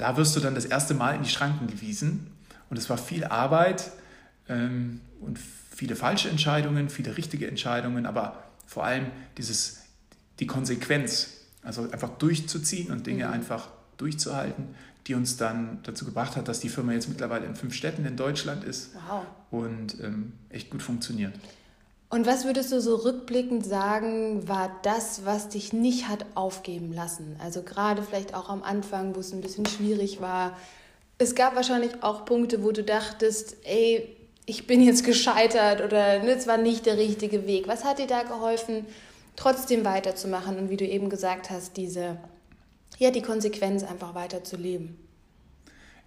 da 0.00 0.16
wirst 0.16 0.34
du 0.34 0.40
dann 0.40 0.54
das 0.54 0.64
erste 0.64 0.94
Mal 0.94 1.14
in 1.14 1.22
die 1.22 1.28
Schranken 1.28 1.66
gewiesen. 1.66 2.28
Und 2.70 2.78
es 2.78 2.88
war 2.88 2.96
viel 2.96 3.24
Arbeit 3.24 3.90
ähm, 4.48 5.00
und 5.20 5.38
viele 5.38 5.94
falsche 5.94 6.30
Entscheidungen, 6.30 6.88
viele 6.88 7.16
richtige 7.18 7.46
Entscheidungen, 7.46 8.06
aber 8.06 8.42
vor 8.66 8.84
allem 8.84 9.06
dieses, 9.36 9.82
die 10.38 10.46
Konsequenz, 10.46 11.34
also 11.62 11.90
einfach 11.90 12.10
durchzuziehen 12.16 12.90
und 12.90 13.06
Dinge 13.06 13.26
mhm. 13.26 13.32
einfach 13.34 13.68
durchzuhalten, 13.98 14.74
die 15.06 15.14
uns 15.14 15.36
dann 15.36 15.80
dazu 15.82 16.06
gebracht 16.06 16.36
hat, 16.36 16.48
dass 16.48 16.60
die 16.60 16.70
Firma 16.70 16.92
jetzt 16.92 17.08
mittlerweile 17.08 17.44
in 17.44 17.54
fünf 17.54 17.74
Städten 17.74 18.06
in 18.06 18.16
Deutschland 18.16 18.64
ist 18.64 18.92
wow. 19.08 19.26
und 19.50 20.00
ähm, 20.00 20.32
echt 20.48 20.70
gut 20.70 20.82
funktioniert. 20.82 21.34
Und 22.10 22.26
was 22.26 22.44
würdest 22.44 22.72
du 22.72 22.80
so 22.80 22.96
rückblickend 22.96 23.64
sagen, 23.64 24.48
war 24.48 24.76
das, 24.82 25.24
was 25.24 25.48
dich 25.48 25.72
nicht 25.72 26.08
hat 26.08 26.26
aufgeben 26.34 26.92
lassen? 26.92 27.36
Also 27.38 27.62
gerade 27.62 28.02
vielleicht 28.02 28.34
auch 28.34 28.48
am 28.48 28.64
Anfang, 28.64 29.14
wo 29.14 29.20
es 29.20 29.32
ein 29.32 29.40
bisschen 29.40 29.64
schwierig 29.64 30.20
war. 30.20 30.58
Es 31.18 31.36
gab 31.36 31.54
wahrscheinlich 31.54 32.02
auch 32.02 32.24
Punkte, 32.24 32.64
wo 32.64 32.72
du 32.72 32.82
dachtest, 32.82 33.58
ey, 33.62 34.16
ich 34.44 34.66
bin 34.66 34.82
jetzt 34.82 35.04
gescheitert 35.06 35.82
oder 35.82 36.18
ne, 36.18 36.32
es 36.32 36.48
war 36.48 36.56
nicht 36.56 36.84
der 36.84 36.98
richtige 36.98 37.46
Weg. 37.46 37.68
Was 37.68 37.84
hat 37.84 38.00
dir 38.00 38.08
da 38.08 38.24
geholfen, 38.24 38.86
trotzdem 39.36 39.84
weiterzumachen 39.84 40.58
und 40.58 40.68
wie 40.68 40.76
du 40.76 40.84
eben 40.84 41.10
gesagt 41.10 41.48
hast, 41.48 41.76
diese, 41.76 42.16
ja, 42.98 43.12
die 43.12 43.22
Konsequenz 43.22 43.84
einfach 43.84 44.16
weiterzuleben? 44.16 44.98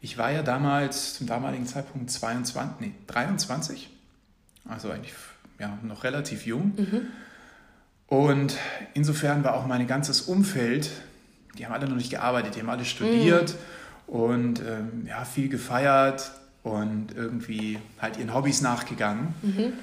Ich 0.01 0.17
war 0.17 0.31
ja 0.31 0.43
damals, 0.43 1.13
zum 1.13 1.27
damaligen 1.27 1.65
Zeitpunkt 1.65 2.11
22, 2.11 2.81
nee, 2.81 2.91
23, 3.07 3.89
also 4.67 4.91
eigentlich 4.91 5.13
ja, 5.63 5.77
noch 5.81 6.03
relativ 6.03 6.45
jung. 6.45 6.73
Mhm. 6.77 7.01
Und 8.07 8.57
insofern 8.93 9.43
war 9.43 9.55
auch 9.55 9.65
mein 9.65 9.87
ganzes 9.87 10.21
Umfeld, 10.21 10.91
die 11.57 11.65
haben 11.65 11.73
alle 11.73 11.87
noch 11.87 11.95
nicht 11.95 12.09
gearbeitet, 12.09 12.55
die 12.55 12.59
haben 12.59 12.69
alle 12.69 12.85
studiert 12.85 13.55
mhm. 14.07 14.13
und 14.13 14.59
ähm, 14.59 15.05
ja, 15.07 15.23
viel 15.23 15.49
gefeiert 15.49 16.31
und 16.63 17.15
irgendwie 17.15 17.79
halt 17.99 18.17
ihren 18.17 18.33
Hobbys 18.33 18.61
nachgegangen. 18.61 19.33
Mhm. 19.41 19.73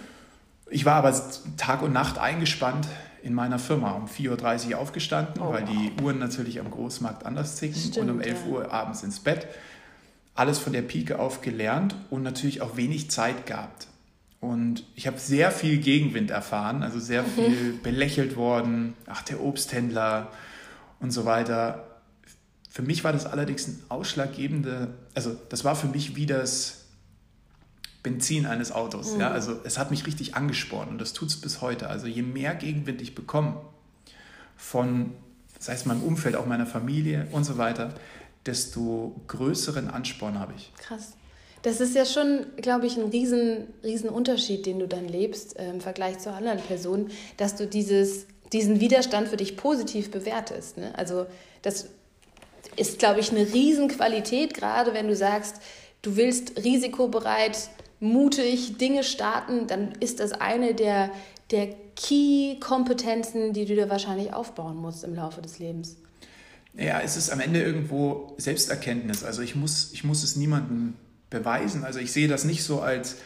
Ich 0.68 0.84
war 0.84 0.94
aber 0.96 1.14
Tag 1.56 1.82
und 1.82 1.92
Nacht 1.92 2.18
eingespannt 2.18 2.86
in 3.22 3.34
meiner 3.34 3.58
Firma. 3.58 3.92
Um 3.92 4.06
4.30 4.06 4.70
Uhr 4.72 4.78
aufgestanden, 4.78 5.42
oh, 5.42 5.52
weil 5.52 5.64
die 5.64 6.02
Uhren 6.02 6.18
natürlich 6.18 6.60
am 6.60 6.70
Großmarkt 6.70 7.26
anders 7.26 7.56
zicken 7.56 7.80
Stimmt, 7.80 7.98
und 7.98 8.10
um 8.10 8.20
11 8.20 8.38
ja. 8.44 8.52
Uhr 8.52 8.72
abends 8.72 9.02
ins 9.02 9.18
Bett. 9.20 9.46
Alles 10.34 10.58
von 10.58 10.72
der 10.72 10.82
Pike 10.82 11.18
auf 11.18 11.40
gelernt 11.40 11.94
und 12.10 12.22
natürlich 12.22 12.62
auch 12.62 12.76
wenig 12.76 13.10
Zeit 13.10 13.46
gehabt. 13.46 13.88
Und 14.40 14.84
ich 14.94 15.06
habe 15.06 15.18
sehr 15.18 15.50
viel 15.50 15.78
Gegenwind 15.78 16.30
erfahren, 16.30 16.82
also 16.82 16.98
sehr 16.98 17.22
mhm. 17.22 17.26
viel 17.26 17.72
belächelt 17.82 18.36
worden, 18.36 18.94
ach 19.06 19.22
der 19.22 19.42
Obsthändler 19.42 20.30
und 20.98 21.10
so 21.10 21.26
weiter. 21.26 22.00
Für 22.70 22.82
mich 22.82 23.04
war 23.04 23.12
das 23.12 23.26
allerdings 23.26 23.68
ein 23.68 23.82
ausschlaggebende, 23.90 24.94
also 25.14 25.36
das 25.50 25.64
war 25.64 25.76
für 25.76 25.88
mich 25.88 26.16
wie 26.16 26.24
das 26.24 26.86
Benzin 28.02 28.46
eines 28.46 28.72
Autos. 28.72 29.14
Mhm. 29.14 29.20
Ja? 29.20 29.30
Also 29.30 29.60
es 29.64 29.78
hat 29.78 29.90
mich 29.90 30.06
richtig 30.06 30.34
angespornt 30.36 30.90
und 30.90 30.98
das 30.98 31.12
tut 31.12 31.28
es 31.28 31.38
bis 31.38 31.60
heute. 31.60 31.88
Also 31.88 32.06
je 32.06 32.22
mehr 32.22 32.54
Gegenwind 32.54 33.02
ich 33.02 33.14
bekomme 33.14 33.60
von, 34.56 35.12
sei 35.58 35.74
es 35.74 35.84
meinem 35.84 36.02
Umfeld, 36.02 36.34
auch 36.34 36.46
meiner 36.46 36.66
Familie 36.66 37.28
und 37.32 37.44
so 37.44 37.58
weiter, 37.58 37.94
desto 38.46 39.20
größeren 39.26 39.90
Ansporn 39.90 40.38
habe 40.38 40.54
ich. 40.56 40.72
Krass. 40.78 41.12
Das 41.62 41.80
ist 41.80 41.94
ja 41.94 42.06
schon, 42.06 42.46
glaube 42.56 42.86
ich, 42.86 42.96
ein 42.96 43.10
riesen, 43.10 43.68
riesen 43.84 44.08
Unterschied, 44.08 44.64
den 44.64 44.78
du 44.78 44.88
dann 44.88 45.06
lebst 45.06 45.58
äh, 45.58 45.70
im 45.70 45.80
Vergleich 45.80 46.18
zu 46.18 46.32
anderen 46.32 46.58
Personen, 46.58 47.10
dass 47.36 47.56
du 47.56 47.66
dieses, 47.66 48.26
diesen 48.52 48.80
Widerstand 48.80 49.28
für 49.28 49.36
dich 49.36 49.56
positiv 49.56 50.10
bewertest. 50.10 50.78
Ne? 50.78 50.92
Also 50.96 51.26
das 51.62 51.88
ist, 52.76 52.98
glaube 52.98 53.20
ich, 53.20 53.30
eine 53.30 53.52
Riesenqualität, 53.52 54.54
gerade 54.54 54.94
wenn 54.94 55.08
du 55.08 55.14
sagst, 55.14 55.56
du 56.02 56.16
willst 56.16 56.62
risikobereit, 56.64 57.68
mutig 58.00 58.78
Dinge 58.78 59.04
starten, 59.04 59.66
dann 59.66 59.92
ist 60.00 60.20
das 60.20 60.32
eine 60.32 60.74
der, 60.74 61.10
der 61.50 61.74
Key-Kompetenzen, 61.96 63.52
die 63.52 63.66
du 63.66 63.74
dir 63.74 63.90
wahrscheinlich 63.90 64.32
aufbauen 64.32 64.76
musst 64.76 65.04
im 65.04 65.14
Laufe 65.14 65.42
des 65.42 65.58
Lebens. 65.58 65.96
Ja, 66.74 67.00
es 67.00 67.16
ist 67.16 67.30
am 67.30 67.40
Ende 67.40 67.60
irgendwo 67.62 68.34
Selbsterkenntnis. 68.38 69.24
Also 69.24 69.42
ich 69.42 69.56
muss, 69.56 69.90
ich 69.92 70.04
muss 70.04 70.22
es 70.22 70.36
niemandem 70.36 70.94
beweisen. 71.30 71.84
Also 71.84 72.00
ich 72.00 72.12
sehe 72.12 72.28
das 72.28 72.44
nicht 72.44 72.62
so 72.62 72.80
als, 72.80 73.16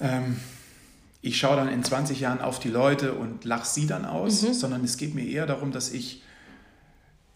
ähm, 0.00 0.36
ich 1.20 1.36
schaue 1.38 1.56
dann 1.56 1.68
in 1.68 1.82
20 1.82 2.20
Jahren 2.20 2.40
auf 2.40 2.58
die 2.60 2.70
Leute 2.70 3.12
und 3.14 3.44
lache 3.44 3.66
sie 3.66 3.86
dann 3.86 4.04
aus, 4.04 4.42
mhm. 4.42 4.54
sondern 4.54 4.84
es 4.84 4.96
geht 4.96 5.14
mir 5.14 5.26
eher 5.26 5.46
darum, 5.46 5.72
dass 5.72 5.92
ich 5.92 6.22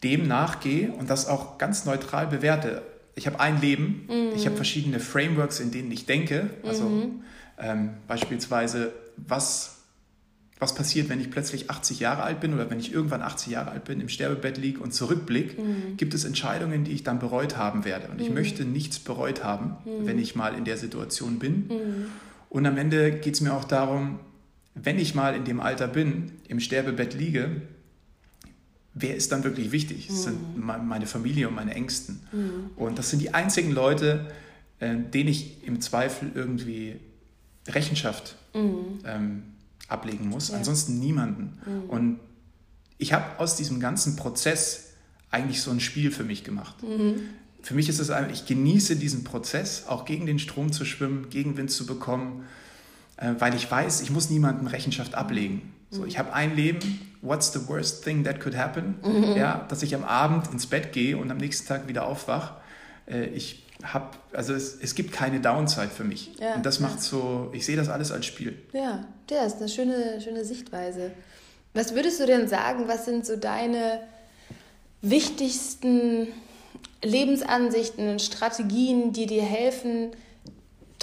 dem 0.02 0.26
nachgehe 0.26 0.92
und 0.92 1.10
das 1.10 1.26
auch 1.26 1.58
ganz 1.58 1.84
neutral 1.84 2.28
bewerte. 2.28 2.82
Ich 3.14 3.26
habe 3.26 3.40
ein 3.40 3.60
Leben, 3.60 4.06
mhm. 4.08 4.30
ich 4.34 4.46
habe 4.46 4.56
verschiedene 4.56 5.00
Frameworks, 5.00 5.60
in 5.60 5.72
denen 5.72 5.90
ich 5.90 6.06
denke. 6.06 6.50
Also 6.64 6.84
mhm. 6.84 7.24
ähm, 7.58 7.90
beispielsweise, 8.06 8.92
was 9.16 9.79
was 10.60 10.74
passiert, 10.74 11.08
wenn 11.08 11.20
ich 11.20 11.30
plötzlich 11.30 11.70
80 11.70 12.00
Jahre 12.00 12.22
alt 12.22 12.40
bin 12.40 12.52
oder 12.52 12.70
wenn 12.70 12.78
ich 12.78 12.92
irgendwann 12.92 13.22
80 13.22 13.52
Jahre 13.52 13.70
alt 13.70 13.84
bin, 13.84 14.00
im 14.00 14.10
Sterbebett 14.10 14.58
liege 14.58 14.80
und 14.80 14.92
zurückblicke, 14.92 15.60
mhm. 15.60 15.96
gibt 15.96 16.12
es 16.12 16.24
Entscheidungen, 16.24 16.84
die 16.84 16.92
ich 16.92 17.02
dann 17.02 17.18
bereut 17.18 17.56
haben 17.56 17.86
werde. 17.86 18.08
Und 18.08 18.18
mhm. 18.18 18.26
ich 18.26 18.30
möchte 18.30 18.64
nichts 18.66 18.98
bereut 18.98 19.42
haben, 19.42 19.78
mhm. 19.86 20.06
wenn 20.06 20.18
ich 20.18 20.36
mal 20.36 20.54
in 20.54 20.66
der 20.66 20.76
Situation 20.76 21.38
bin. 21.38 21.66
Mhm. 21.68 22.06
Und 22.50 22.66
am 22.66 22.76
Ende 22.76 23.10
geht 23.10 23.34
es 23.34 23.40
mir 23.40 23.54
auch 23.54 23.64
darum, 23.64 24.20
wenn 24.74 24.98
ich 24.98 25.14
mal 25.14 25.34
in 25.34 25.44
dem 25.44 25.60
Alter 25.60 25.88
bin, 25.88 26.32
im 26.46 26.60
Sterbebett 26.60 27.14
liege, 27.14 27.62
wer 28.92 29.16
ist 29.16 29.32
dann 29.32 29.44
wirklich 29.44 29.72
wichtig? 29.72 30.08
Das 30.08 30.24
sind 30.24 30.58
mhm. 30.58 30.86
meine 30.86 31.06
Familie 31.06 31.48
und 31.48 31.54
meine 31.54 31.74
Ängsten. 31.74 32.20
Mhm. 32.32 32.70
Und 32.76 32.98
das 32.98 33.08
sind 33.08 33.22
die 33.22 33.32
einzigen 33.32 33.72
Leute, 33.72 34.30
äh, 34.78 34.94
denen 34.94 35.30
ich 35.30 35.66
im 35.66 35.80
Zweifel 35.80 36.32
irgendwie 36.34 36.96
Rechenschaft 37.66 38.36
ähm, 38.54 39.42
ablegen 39.90 40.28
muss, 40.28 40.48
ja. 40.48 40.56
ansonsten 40.56 40.98
niemanden. 40.98 41.58
Mhm. 41.64 41.90
Und 41.90 42.20
ich 42.98 43.12
habe 43.12 43.38
aus 43.38 43.56
diesem 43.56 43.80
ganzen 43.80 44.16
Prozess 44.16 44.92
eigentlich 45.30 45.62
so 45.62 45.70
ein 45.70 45.80
Spiel 45.80 46.10
für 46.10 46.24
mich 46.24 46.44
gemacht. 46.44 46.82
Mhm. 46.82 47.20
Für 47.62 47.74
mich 47.74 47.88
ist 47.88 47.98
es 47.98 48.10
einfach, 48.10 48.32
ich 48.32 48.46
genieße 48.46 48.96
diesen 48.96 49.24
Prozess, 49.24 49.84
auch 49.86 50.04
gegen 50.04 50.26
den 50.26 50.38
Strom 50.38 50.72
zu 50.72 50.84
schwimmen, 50.84 51.28
Gegenwind 51.30 51.70
zu 51.70 51.86
bekommen, 51.86 52.44
äh, 53.16 53.34
weil 53.38 53.54
ich 53.54 53.70
weiß, 53.70 54.00
ich 54.02 54.10
muss 54.10 54.30
niemandem 54.30 54.66
Rechenschaft 54.66 55.14
ablegen. 55.14 55.72
So, 55.92 56.04
ich 56.04 56.18
habe 56.18 56.32
ein 56.32 56.54
Leben, 56.54 56.78
what's 57.20 57.52
the 57.52 57.66
worst 57.66 58.04
thing 58.04 58.22
that 58.22 58.40
could 58.40 58.56
happen? 58.56 58.94
Mhm. 59.04 59.36
Ja, 59.36 59.66
dass 59.68 59.82
ich 59.82 59.94
am 59.94 60.04
Abend 60.04 60.46
ins 60.52 60.66
Bett 60.66 60.92
gehe 60.92 61.16
und 61.16 61.30
am 61.30 61.38
nächsten 61.38 61.66
Tag 61.66 61.88
wieder 61.88 62.06
aufwach. 62.06 62.54
Äh, 63.06 63.26
ich 63.26 63.64
habe, 63.84 64.10
also 64.32 64.54
es, 64.54 64.78
es 64.80 64.94
gibt 64.94 65.12
keine 65.12 65.40
Downside 65.40 65.88
für 65.88 66.04
mich. 66.04 66.32
Ja, 66.38 66.54
und 66.54 66.66
das 66.66 66.80
macht 66.80 66.96
ja. 66.96 67.02
so, 67.02 67.50
ich 67.52 67.64
sehe 67.64 67.76
das 67.76 67.88
alles 67.88 68.12
als 68.12 68.26
Spiel. 68.26 68.58
Ja, 68.72 69.06
der 69.28 69.46
ist 69.46 69.58
eine 69.58 69.68
schöne, 69.68 70.20
schöne 70.20 70.44
Sichtweise. 70.44 71.12
Was 71.74 71.94
würdest 71.94 72.20
du 72.20 72.26
denn 72.26 72.48
sagen, 72.48 72.88
was 72.88 73.04
sind 73.04 73.24
so 73.24 73.36
deine 73.36 74.00
wichtigsten 75.02 76.28
Lebensansichten 77.02 78.08
und 78.08 78.22
Strategien, 78.22 79.12
die 79.12 79.26
dir 79.26 79.42
helfen, 79.42 80.10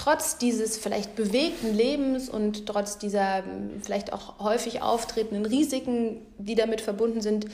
trotz 0.07 0.37
dieses 0.37 0.77
vielleicht 0.77 1.17
bewegten 1.17 1.75
Lebens 1.75 2.29
und 2.29 2.65
trotz 2.65 2.97
dieser 2.97 3.43
vielleicht 3.81 4.13
auch 4.13 4.39
häufig 4.39 4.81
auftretenden 4.81 5.45
Risiken, 5.45 6.21
die 6.37 6.55
damit 6.55 6.79
verbunden 6.79 7.19
sind, 7.19 7.47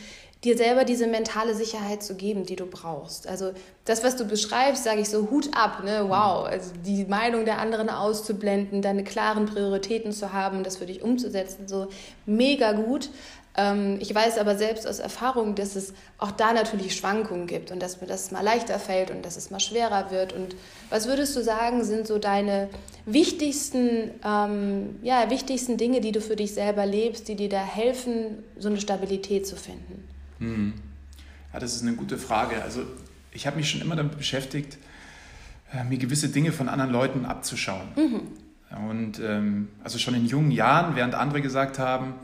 dir 0.44 0.56
selber 0.56 0.84
diese 0.84 1.08
mentale 1.08 1.56
Sicherheit 1.56 2.04
zu 2.04 2.14
geben, 2.14 2.46
die 2.46 2.56
du 2.56 2.68
brauchst. 2.68 3.28
Also 3.28 3.54
das, 3.86 4.04
was 4.04 4.18
du 4.18 4.26
beschreibst, 4.26 4.84
sage 4.84 5.02
ich 5.02 5.10
so, 5.10 5.32
Hut 5.32 5.50
ab, 5.56 5.84
ne? 5.84 6.06
wow, 6.08 6.46
also 6.46 6.72
die 6.86 7.06
Meinung 7.06 7.46
der 7.46 7.58
anderen 7.58 7.90
auszublenden, 7.90 8.84
deine 8.84 9.04
klaren 9.04 9.48
Prioritäten 9.48 10.12
zu 10.12 10.32
haben, 10.32 10.64
das 10.64 10.78
für 10.78 10.86
dich 10.86 11.02
umzusetzen, 11.02 11.68
so 11.68 11.88
mega 12.28 12.74
gut. 12.74 13.10
Ähm, 13.56 13.98
ich 14.00 14.14
weiß 14.14 14.38
aber 14.38 14.58
selbst 14.58 14.88
aus 14.88 15.00
Erfahrung, 15.00 15.56
dass 15.56 15.76
es 15.76 15.94
auch 16.18 16.32
da 16.32 16.54
natürlich 16.54 16.96
Schwankungen 16.96 17.46
gibt 17.46 17.72
und 17.72 17.82
dass 17.82 18.02
mir 18.02 18.08
das 18.08 18.32
mal 18.32 18.42
leichter 18.42 18.80
fällt 18.80 19.12
und 19.12 19.24
dass 19.24 19.38
es 19.38 19.52
mal 19.52 19.60
schwerer 19.60 20.10
wird. 20.10 20.34
Und 20.34 20.56
was 20.90 21.08
würdest 21.08 21.36
du 21.36 21.44
sagen, 21.44 21.84
sind 21.84 22.08
so 22.08 22.18
deine 22.18 22.70
wichtigsten, 23.06 24.12
ähm, 24.26 24.96
ja, 25.04 25.30
wichtigsten 25.30 25.78
Dinge, 25.78 26.02
die 26.02 26.12
du 26.12 26.22
für 26.22 26.36
dich 26.36 26.54
selber 26.54 26.86
lebst, 26.86 27.28
die 27.28 27.36
dir 27.36 27.50
da 27.50 27.64
helfen, 27.64 28.44
so 28.58 28.70
eine 28.70 28.82
Stabilität 28.82 29.46
zu 29.46 29.56
finden? 29.56 30.08
Hm. 30.40 30.74
Ja, 31.54 31.60
das 31.60 31.76
ist 31.76 31.84
eine 31.84 31.94
gute 31.94 32.18
Frage. 32.18 32.64
Also 32.64 32.82
ich 33.32 33.46
habe 33.46 33.58
mich 33.58 33.70
schon 33.70 33.82
immer 33.82 33.96
damit 33.96 34.18
beschäftigt, 34.18 34.78
äh, 35.72 35.84
mir 35.84 36.00
gewisse 36.00 36.30
Dinge 36.30 36.52
von 36.52 36.70
anderen 36.70 36.92
Leuten 36.92 37.26
abzuschauen. 37.26 37.88
Mhm. 37.96 38.22
Und 38.90 39.20
ähm, 39.20 39.68
also 39.84 40.00
schon 40.00 40.16
in 40.16 40.26
jungen 40.26 40.50
Jahren, 40.50 40.96
während 40.96 41.14
andere 41.14 41.42
gesagt 41.42 41.78
haben, 41.78 42.16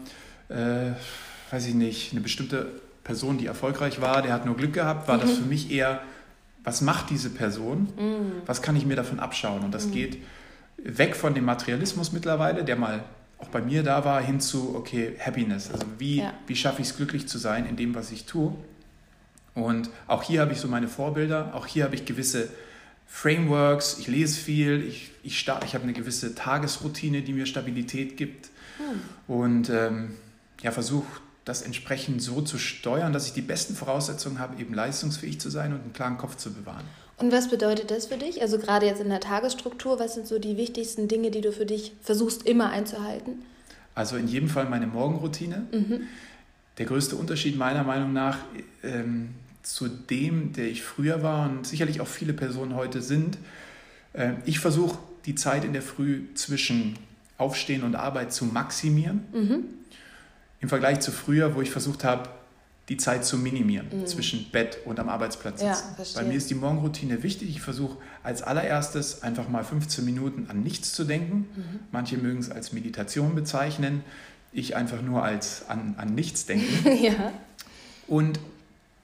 äh, 0.50 0.92
weiß 1.52 1.68
ich 1.68 1.74
nicht, 1.74 2.12
eine 2.12 2.22
bestimmte 2.22 2.68
Person, 3.04 3.38
die 3.38 3.46
erfolgreich 3.46 4.02
war, 4.02 4.22
der 4.22 4.34
hat 4.34 4.46
nur 4.46 4.56
Glück 4.56 4.74
gehabt, 4.74 5.08
war 5.08 5.18
mhm. 5.18 5.22
das 5.22 5.32
für 5.32 5.46
mich 5.46 5.72
eher, 5.72 6.02
was 6.64 6.82
macht 6.82 7.10
diese 7.10 7.30
Person? 7.30 7.90
Mhm. 7.98 8.32
Was 8.46 8.62
kann 8.62 8.76
ich 8.76 8.86
mir 8.86 8.96
davon 8.96 9.20
abschauen? 9.20 9.64
Und 9.64 9.74
das 9.74 9.88
mhm. 9.88 9.92
geht 9.92 10.18
weg 10.78 11.16
von 11.16 11.34
dem 11.34 11.46
Materialismus 11.46 12.12
mittlerweile, 12.12 12.64
der 12.64 12.76
mal 12.76 13.04
auch 13.40 13.48
bei 13.48 13.62
mir 13.62 13.84
da 13.84 14.04
war, 14.04 14.22
hin 14.22 14.40
zu, 14.40 14.76
okay, 14.76 15.16
Happiness. 15.20 15.72
Also 15.72 15.86
wie, 15.98 16.18
ja. 16.18 16.34
wie 16.48 16.56
schaffe 16.56 16.82
ich 16.82 16.90
es, 16.90 16.98
glücklich 16.98 17.28
zu 17.28 17.38
sein 17.38 17.66
in 17.66 17.78
dem, 17.78 17.96
was 17.96 18.12
ich 18.12 18.26
tue? 18.26 18.54
Und 19.56 19.90
auch 20.08 20.24
hier 20.24 20.42
habe 20.42 20.54
ich 20.54 20.60
so 20.60 20.68
meine 20.68 20.88
Vorbilder, 20.88 21.54
auch 21.56 21.66
hier 21.66 21.86
habe 21.86 21.96
ich 21.96 22.06
gewisse 22.06 22.50
Frameworks, 23.08 23.98
ich 24.00 24.08
lese 24.08 24.40
viel, 24.40 24.84
ich, 24.88 25.12
ich, 25.24 25.48
ich 25.48 25.74
habe 25.74 25.84
eine 25.84 25.94
gewisse 25.94 26.36
Tagesroutine, 26.36 27.22
die 27.22 27.34
mir 27.34 27.46
Stabilität 27.46 28.18
gibt 28.18 28.50
hm. 28.78 29.36
und 29.36 29.70
ähm, 29.70 30.12
ja, 30.62 30.72
versuche 30.72 31.08
das 31.46 31.62
entsprechend 31.62 32.22
so 32.22 32.42
zu 32.42 32.58
steuern, 32.58 33.12
dass 33.12 33.26
ich 33.26 33.34
die 33.34 33.42
besten 33.42 33.76
Voraussetzungen 33.76 34.40
habe, 34.40 34.62
eben 34.62 34.74
leistungsfähig 34.74 35.40
zu 35.40 35.50
sein 35.50 35.74
und 35.74 35.82
einen 35.82 35.94
klaren 35.94 36.18
Kopf 36.18 36.36
zu 36.36 36.54
bewahren. 36.54 36.86
Und 37.18 37.32
was 37.32 37.50
bedeutet 37.50 37.92
das 37.92 38.06
für 38.06 38.18
dich? 38.18 38.42
Also 38.42 38.60
gerade 38.60 38.86
jetzt 38.86 39.02
in 39.02 39.10
der 39.10 39.20
Tagesstruktur, 39.20 40.00
was 40.00 40.14
sind 40.14 40.28
so 40.28 40.40
die 40.40 40.58
wichtigsten 40.58 41.08
Dinge, 41.08 41.32
die 41.32 41.42
du 41.42 41.52
für 41.52 41.66
dich 41.66 41.94
versuchst 42.02 42.46
immer 42.46 42.70
einzuhalten? 42.70 43.44
Also 43.96 44.16
in 44.16 44.28
jedem 44.28 44.48
Fall 44.48 44.70
meine 44.70 44.88
Morgenroutine. 44.88 45.68
Mhm. 45.72 46.02
Der 46.78 46.86
größte 46.86 47.18
Unterschied 47.18 47.58
meiner 47.58 47.84
Meinung 47.84 48.14
nach 48.14 48.38
ähm, 48.84 49.32
zu 49.64 49.90
dem, 49.90 50.54
der 50.54 50.70
ich 50.70 50.82
früher 50.84 51.22
war 51.22 51.50
und 51.50 51.68
sicherlich 51.68 52.00
auch 52.00 52.08
viele 52.08 52.32
Personen 52.32 52.76
heute 52.76 53.02
sind, 53.02 53.38
äh, 54.14 54.34
ich 54.46 54.60
versuche 54.60 54.98
die 55.26 55.36
Zeit 55.36 55.66
in 55.66 55.74
der 55.74 55.82
Früh 55.82 56.34
zwischen 56.36 56.98
Aufstehen 57.38 57.84
und 57.84 57.96
Arbeit 57.96 58.32
zu 58.32 58.46
maximieren. 58.46 59.26
Mhm. 59.34 59.64
Im 60.62 60.70
Vergleich 60.70 61.00
zu 61.00 61.12
früher, 61.12 61.56
wo 61.56 61.62
ich 61.62 61.72
versucht 61.72 62.04
habe, 62.04 62.30
die 62.90 62.98
Zeit 62.98 63.24
zu 63.24 63.38
minimieren 63.38 63.88
mhm. 63.92 64.08
zwischen 64.08 64.50
Bett 64.52 64.80
und 64.86 65.00
am 65.00 65.10
Arbeitsplatz 65.10 65.60
sitzen. 65.60 65.96
Ja, 65.98 66.06
Bei 66.16 66.24
mir 66.24 66.36
ist 66.36 66.50
die 66.50 66.56
Morgenroutine 66.56 67.22
wichtig. 67.22 67.50
Ich 67.50 67.62
versuche 67.62 67.98
als 68.24 68.42
allererstes 68.42 69.22
einfach 69.22 69.48
mal 69.48 69.64
15 69.64 70.04
Minuten 70.04 70.48
an 70.50 70.64
nichts 70.64 70.94
zu 70.94 71.04
denken. 71.04 71.48
Mhm. 71.56 71.80
Manche 71.92 72.18
mögen 72.18 72.40
es 72.40 72.50
als 72.50 72.74
Meditation 72.74 73.36
bezeichnen. 73.36 74.04
Ich 74.52 74.76
einfach 74.76 75.04
nur 75.04 75.24
als 75.24 75.70
an, 75.70 75.94
an 75.98 76.16
nichts 76.16 76.48
denken. 76.48 76.92
ja. 77.04 77.32
Und 78.08 78.40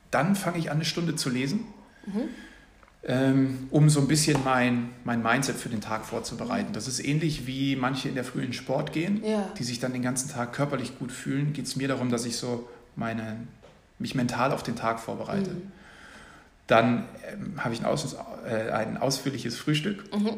dann 0.09 0.35
fange 0.35 0.57
ich 0.57 0.71
an, 0.71 0.77
eine 0.77 0.85
Stunde 0.85 1.15
zu 1.15 1.29
lesen. 1.29 1.65
Mhm 2.07 2.29
ähm, 3.07 3.67
um 3.69 3.89
so 3.89 3.99
ein 3.99 4.07
bisschen 4.07 4.43
mein, 4.43 4.89
mein 5.03 5.21
Mindset 5.21 5.55
für 5.55 5.69
den 5.69 5.81
Tag 5.81 6.05
vorzubereiten. 6.05 6.73
Das 6.73 6.87
ist 6.87 6.99
ähnlich 6.99 7.45
wie 7.45 7.75
manche 7.75 8.09
in 8.09 8.15
der 8.15 8.23
frühen 8.23 8.51
Sport 8.51 8.93
gehen, 8.93 9.23
ja. 9.23 9.47
die 9.57 9.63
sich 9.63 9.79
dann 9.79 9.93
den 9.93 10.01
ganzen 10.01 10.29
Tag 10.29 10.53
körperlich 10.53 10.97
gut 10.97 11.11
fühlen. 11.11 11.53
Geht 11.53 11.65
es 11.65 11.75
mir 11.75 11.87
darum, 11.87 12.09
dass 12.09 12.25
ich 12.25 12.37
so 12.37 12.67
meine, 12.95 13.37
mich 13.99 14.15
mental 14.15 14.51
auf 14.51 14.63
den 14.63 14.75
Tag 14.75 14.99
vorbereite. 14.99 15.51
Mhm. 15.51 15.71
Dann 16.65 17.05
ähm, 17.31 17.63
habe 17.63 17.75
ich 17.75 17.81
ein, 17.81 17.85
aus, 17.85 18.15
äh, 18.49 18.71
ein, 18.71 18.97
ausführliches 18.97 19.55
Frühstück 19.55 20.11
mhm. 20.11 20.31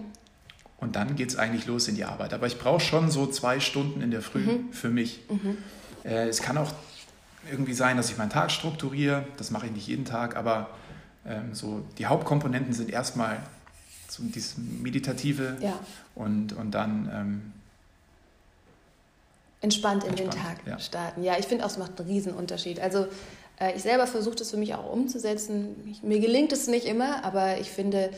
und 0.77 0.97
dann 0.97 1.15
geht 1.15 1.29
es 1.29 1.37
eigentlich 1.37 1.67
los 1.67 1.87
in 1.87 1.95
die 1.95 2.03
Arbeit. 2.03 2.33
Aber 2.33 2.47
ich 2.47 2.59
brauche 2.59 2.81
schon 2.81 3.09
so 3.09 3.27
zwei 3.27 3.61
Stunden 3.61 4.01
in 4.01 4.11
der 4.11 4.21
Früh 4.21 4.39
mhm. 4.39 4.73
für 4.73 4.89
mich. 4.89 5.21
Mhm. 5.29 5.57
Äh, 6.03 6.27
es 6.27 6.41
kann 6.41 6.57
auch 6.57 6.73
irgendwie 7.49 7.73
sein, 7.73 7.95
dass 7.95 8.09
ich 8.09 8.17
meinen 8.17 8.29
Tag 8.29 8.51
strukturiere. 8.51 9.25
Das 9.37 9.51
mache 9.51 9.67
ich 9.67 9.71
nicht 9.71 9.87
jeden 9.87 10.03
Tag, 10.03 10.35
aber 10.35 10.69
ähm, 11.27 11.53
so 11.53 11.83
die 11.97 12.05
Hauptkomponenten 12.05 12.73
sind 12.73 12.89
erstmal 12.89 13.39
so 14.09 14.23
dieses 14.23 14.57
Meditative 14.57 15.57
ja. 15.59 15.77
und, 16.15 16.53
und 16.53 16.71
dann 16.71 17.09
ähm, 17.13 17.53
entspannt 19.61 20.03
in 20.03 20.11
entspannt, 20.11 20.33
den 20.33 20.41
Tag 20.41 20.57
ja. 20.65 20.79
starten. 20.79 21.23
Ja, 21.23 21.37
ich 21.37 21.45
finde 21.45 21.65
auch, 21.65 21.69
es 21.69 21.77
macht 21.77 21.99
einen 21.99 22.09
Riesenunterschied. 22.09 22.79
Also 22.79 23.07
äh, 23.59 23.75
ich 23.75 23.83
selber 23.83 24.07
versuche 24.07 24.35
das 24.35 24.51
für 24.51 24.57
mich 24.57 24.75
auch 24.75 24.91
umzusetzen. 24.91 25.75
Ich, 25.91 26.03
mir 26.03 26.19
gelingt 26.19 26.51
es 26.51 26.67
nicht 26.67 26.85
immer, 26.85 27.23
aber 27.23 27.59
ich 27.59 27.69
finde, 27.69 28.11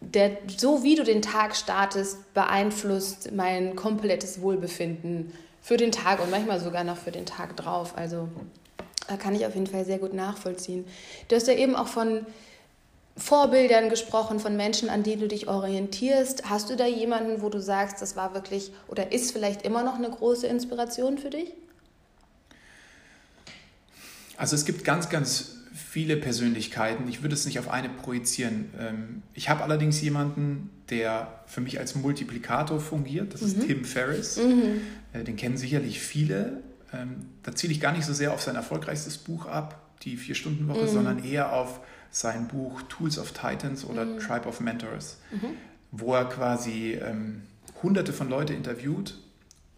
der, 0.00 0.38
so 0.56 0.82
wie 0.82 0.96
du 0.96 1.04
den 1.04 1.22
Tag 1.22 1.56
startest, 1.56 2.34
beeinflusst 2.34 3.32
mein 3.32 3.76
komplettes 3.76 4.40
Wohlbefinden 4.40 5.32
für 5.62 5.76
den 5.76 5.92
Tag 5.92 6.20
und 6.22 6.30
manchmal 6.30 6.60
sogar 6.60 6.84
noch 6.84 6.96
für 6.96 7.10
den 7.10 7.26
Tag 7.26 7.56
drauf. 7.56 7.96
Also 7.96 8.28
kann 9.18 9.34
ich 9.34 9.46
auf 9.46 9.54
jeden 9.54 9.66
Fall 9.66 9.84
sehr 9.84 9.98
gut 9.98 10.14
nachvollziehen. 10.14 10.84
Du 11.28 11.36
hast 11.36 11.46
ja 11.46 11.54
eben 11.54 11.76
auch 11.76 11.88
von 11.88 12.26
Vorbildern 13.16 13.90
gesprochen, 13.90 14.40
von 14.40 14.56
Menschen, 14.56 14.88
an 14.88 15.02
die 15.04 15.16
du 15.16 15.28
dich 15.28 15.46
orientierst. 15.46 16.50
Hast 16.50 16.70
du 16.70 16.76
da 16.76 16.86
jemanden, 16.86 17.42
wo 17.42 17.48
du 17.48 17.60
sagst, 17.60 18.02
das 18.02 18.16
war 18.16 18.34
wirklich 18.34 18.72
oder 18.88 19.12
ist 19.12 19.32
vielleicht 19.32 19.62
immer 19.62 19.84
noch 19.84 19.96
eine 19.96 20.10
große 20.10 20.46
Inspiration 20.46 21.18
für 21.18 21.30
dich? 21.30 21.52
Also 24.36 24.56
es 24.56 24.64
gibt 24.64 24.84
ganz, 24.84 25.10
ganz 25.10 25.58
viele 25.74 26.16
Persönlichkeiten. 26.16 27.08
Ich 27.08 27.22
würde 27.22 27.34
es 27.34 27.46
nicht 27.46 27.60
auf 27.60 27.68
eine 27.68 27.88
projizieren. 27.88 28.70
Ähm, 28.80 29.22
ich 29.32 29.48
habe 29.48 29.62
allerdings 29.62 30.00
jemanden, 30.00 30.70
der 30.90 31.44
für 31.46 31.60
mich 31.60 31.78
als 31.78 31.94
Multiplikator 31.94 32.80
fungiert. 32.80 33.32
Das 33.32 33.42
ist 33.42 33.58
mhm. 33.58 33.66
Tim 33.66 33.84
Ferriss. 33.84 34.38
Mhm. 34.38 34.80
Äh, 35.12 35.22
den 35.22 35.36
kennen 35.36 35.56
sicherlich 35.56 36.00
viele. 36.00 36.62
Ähm, 36.94 37.26
da 37.42 37.54
ziele 37.54 37.72
ich 37.72 37.80
gar 37.80 37.92
nicht 37.92 38.04
so 38.04 38.12
sehr 38.12 38.32
auf 38.32 38.42
sein 38.42 38.56
erfolgreichstes 38.56 39.18
Buch 39.18 39.46
ab, 39.46 39.80
die 40.02 40.16
Vier-Stunden-Woche, 40.16 40.82
mhm. 40.82 40.88
sondern 40.88 41.24
eher 41.24 41.52
auf 41.52 41.80
sein 42.10 42.46
Buch 42.46 42.82
Tools 42.82 43.18
of 43.18 43.32
Titans 43.32 43.84
oder 43.84 44.04
mhm. 44.04 44.18
Tribe 44.18 44.46
of 44.46 44.60
Mentors, 44.60 45.18
mhm. 45.32 45.56
wo 45.90 46.14
er 46.14 46.26
quasi 46.26 46.92
ähm, 46.92 47.42
hunderte 47.82 48.12
von 48.12 48.28
Leuten 48.28 48.54
interviewt 48.54 49.18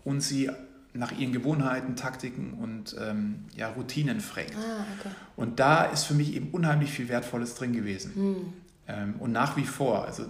und 0.04 0.20
sie 0.20 0.50
nach 0.92 1.12
ihren 1.12 1.32
Gewohnheiten, 1.32 1.96
Taktiken 1.96 2.54
und 2.54 2.96
ähm, 3.00 3.44
ja, 3.54 3.68
Routinen 3.68 4.20
fragt. 4.20 4.54
Ah, 4.56 4.84
okay. 4.98 5.14
Und 5.36 5.60
da 5.60 5.84
ist 5.84 6.04
für 6.04 6.14
mich 6.14 6.34
eben 6.34 6.50
unheimlich 6.50 6.90
viel 6.90 7.08
Wertvolles 7.08 7.54
drin 7.54 7.72
gewesen. 7.72 8.12
Mhm. 8.14 8.52
Ähm, 8.88 9.14
und 9.18 9.32
nach 9.32 9.56
wie 9.56 9.64
vor, 9.64 10.04
also 10.04 10.24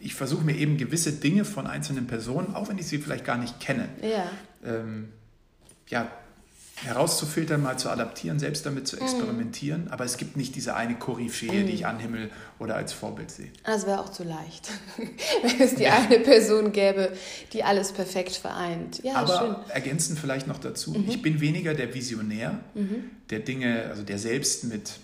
ich 0.00 0.14
versuche 0.14 0.44
mir 0.44 0.56
eben 0.56 0.76
gewisse 0.76 1.12
Dinge 1.12 1.44
von 1.44 1.66
einzelnen 1.66 2.06
Personen, 2.06 2.54
auch 2.54 2.68
wenn 2.68 2.78
ich 2.78 2.86
sie 2.86 2.98
vielleicht 2.98 3.24
gar 3.24 3.38
nicht 3.38 3.60
kenne, 3.60 3.88
ja, 4.02 4.26
ähm, 4.64 5.08
ja 5.92 6.10
herauszufiltern, 6.84 7.62
mal 7.62 7.78
zu 7.78 7.90
adaptieren, 7.90 8.38
selbst 8.38 8.66
damit 8.66 8.88
zu 8.88 8.96
mhm. 8.96 9.02
experimentieren. 9.02 9.84
Mm. 9.84 9.92
Aber 9.92 10.04
es 10.04 10.16
gibt 10.16 10.36
nicht 10.36 10.56
diese 10.56 10.74
eine 10.74 10.96
Koryphäe, 10.96 11.62
mm. 11.62 11.66
die 11.66 11.72
ich 11.74 11.80
mhm. 11.82 11.86
anhimmel 11.86 12.30
oder 12.58 12.74
als 12.74 12.92
Vorbild 12.92 13.30
sehe. 13.30 13.50
Das 13.64 13.86
wäre 13.86 14.00
auch 14.00 14.08
zu 14.08 14.24
leicht, 14.24 14.68
wenn 15.42 15.60
es 15.60 15.76
die 15.76 15.84
ja. 15.84 15.98
eine 15.98 16.18
Person 16.18 16.72
gäbe, 16.72 17.12
die 17.52 17.62
alles 17.62 17.92
perfekt 17.92 18.32
vereint. 18.32 19.00
Ja, 19.04 19.14
Aber 19.14 19.38
schön. 19.38 19.70
ergänzend 19.70 20.18
vielleicht 20.18 20.48
noch 20.48 20.58
dazu, 20.58 20.90
mhm. 20.90 21.08
ich 21.08 21.22
bin 21.22 21.40
weniger 21.40 21.74
der 21.74 21.94
Visionär, 21.94 22.58
mhm. 22.74 23.10
der 23.30 23.40
Dinge, 23.40 23.84
also 23.88 24.02
der 24.02 24.18
selbst 24.18 24.64
mit 24.64 24.94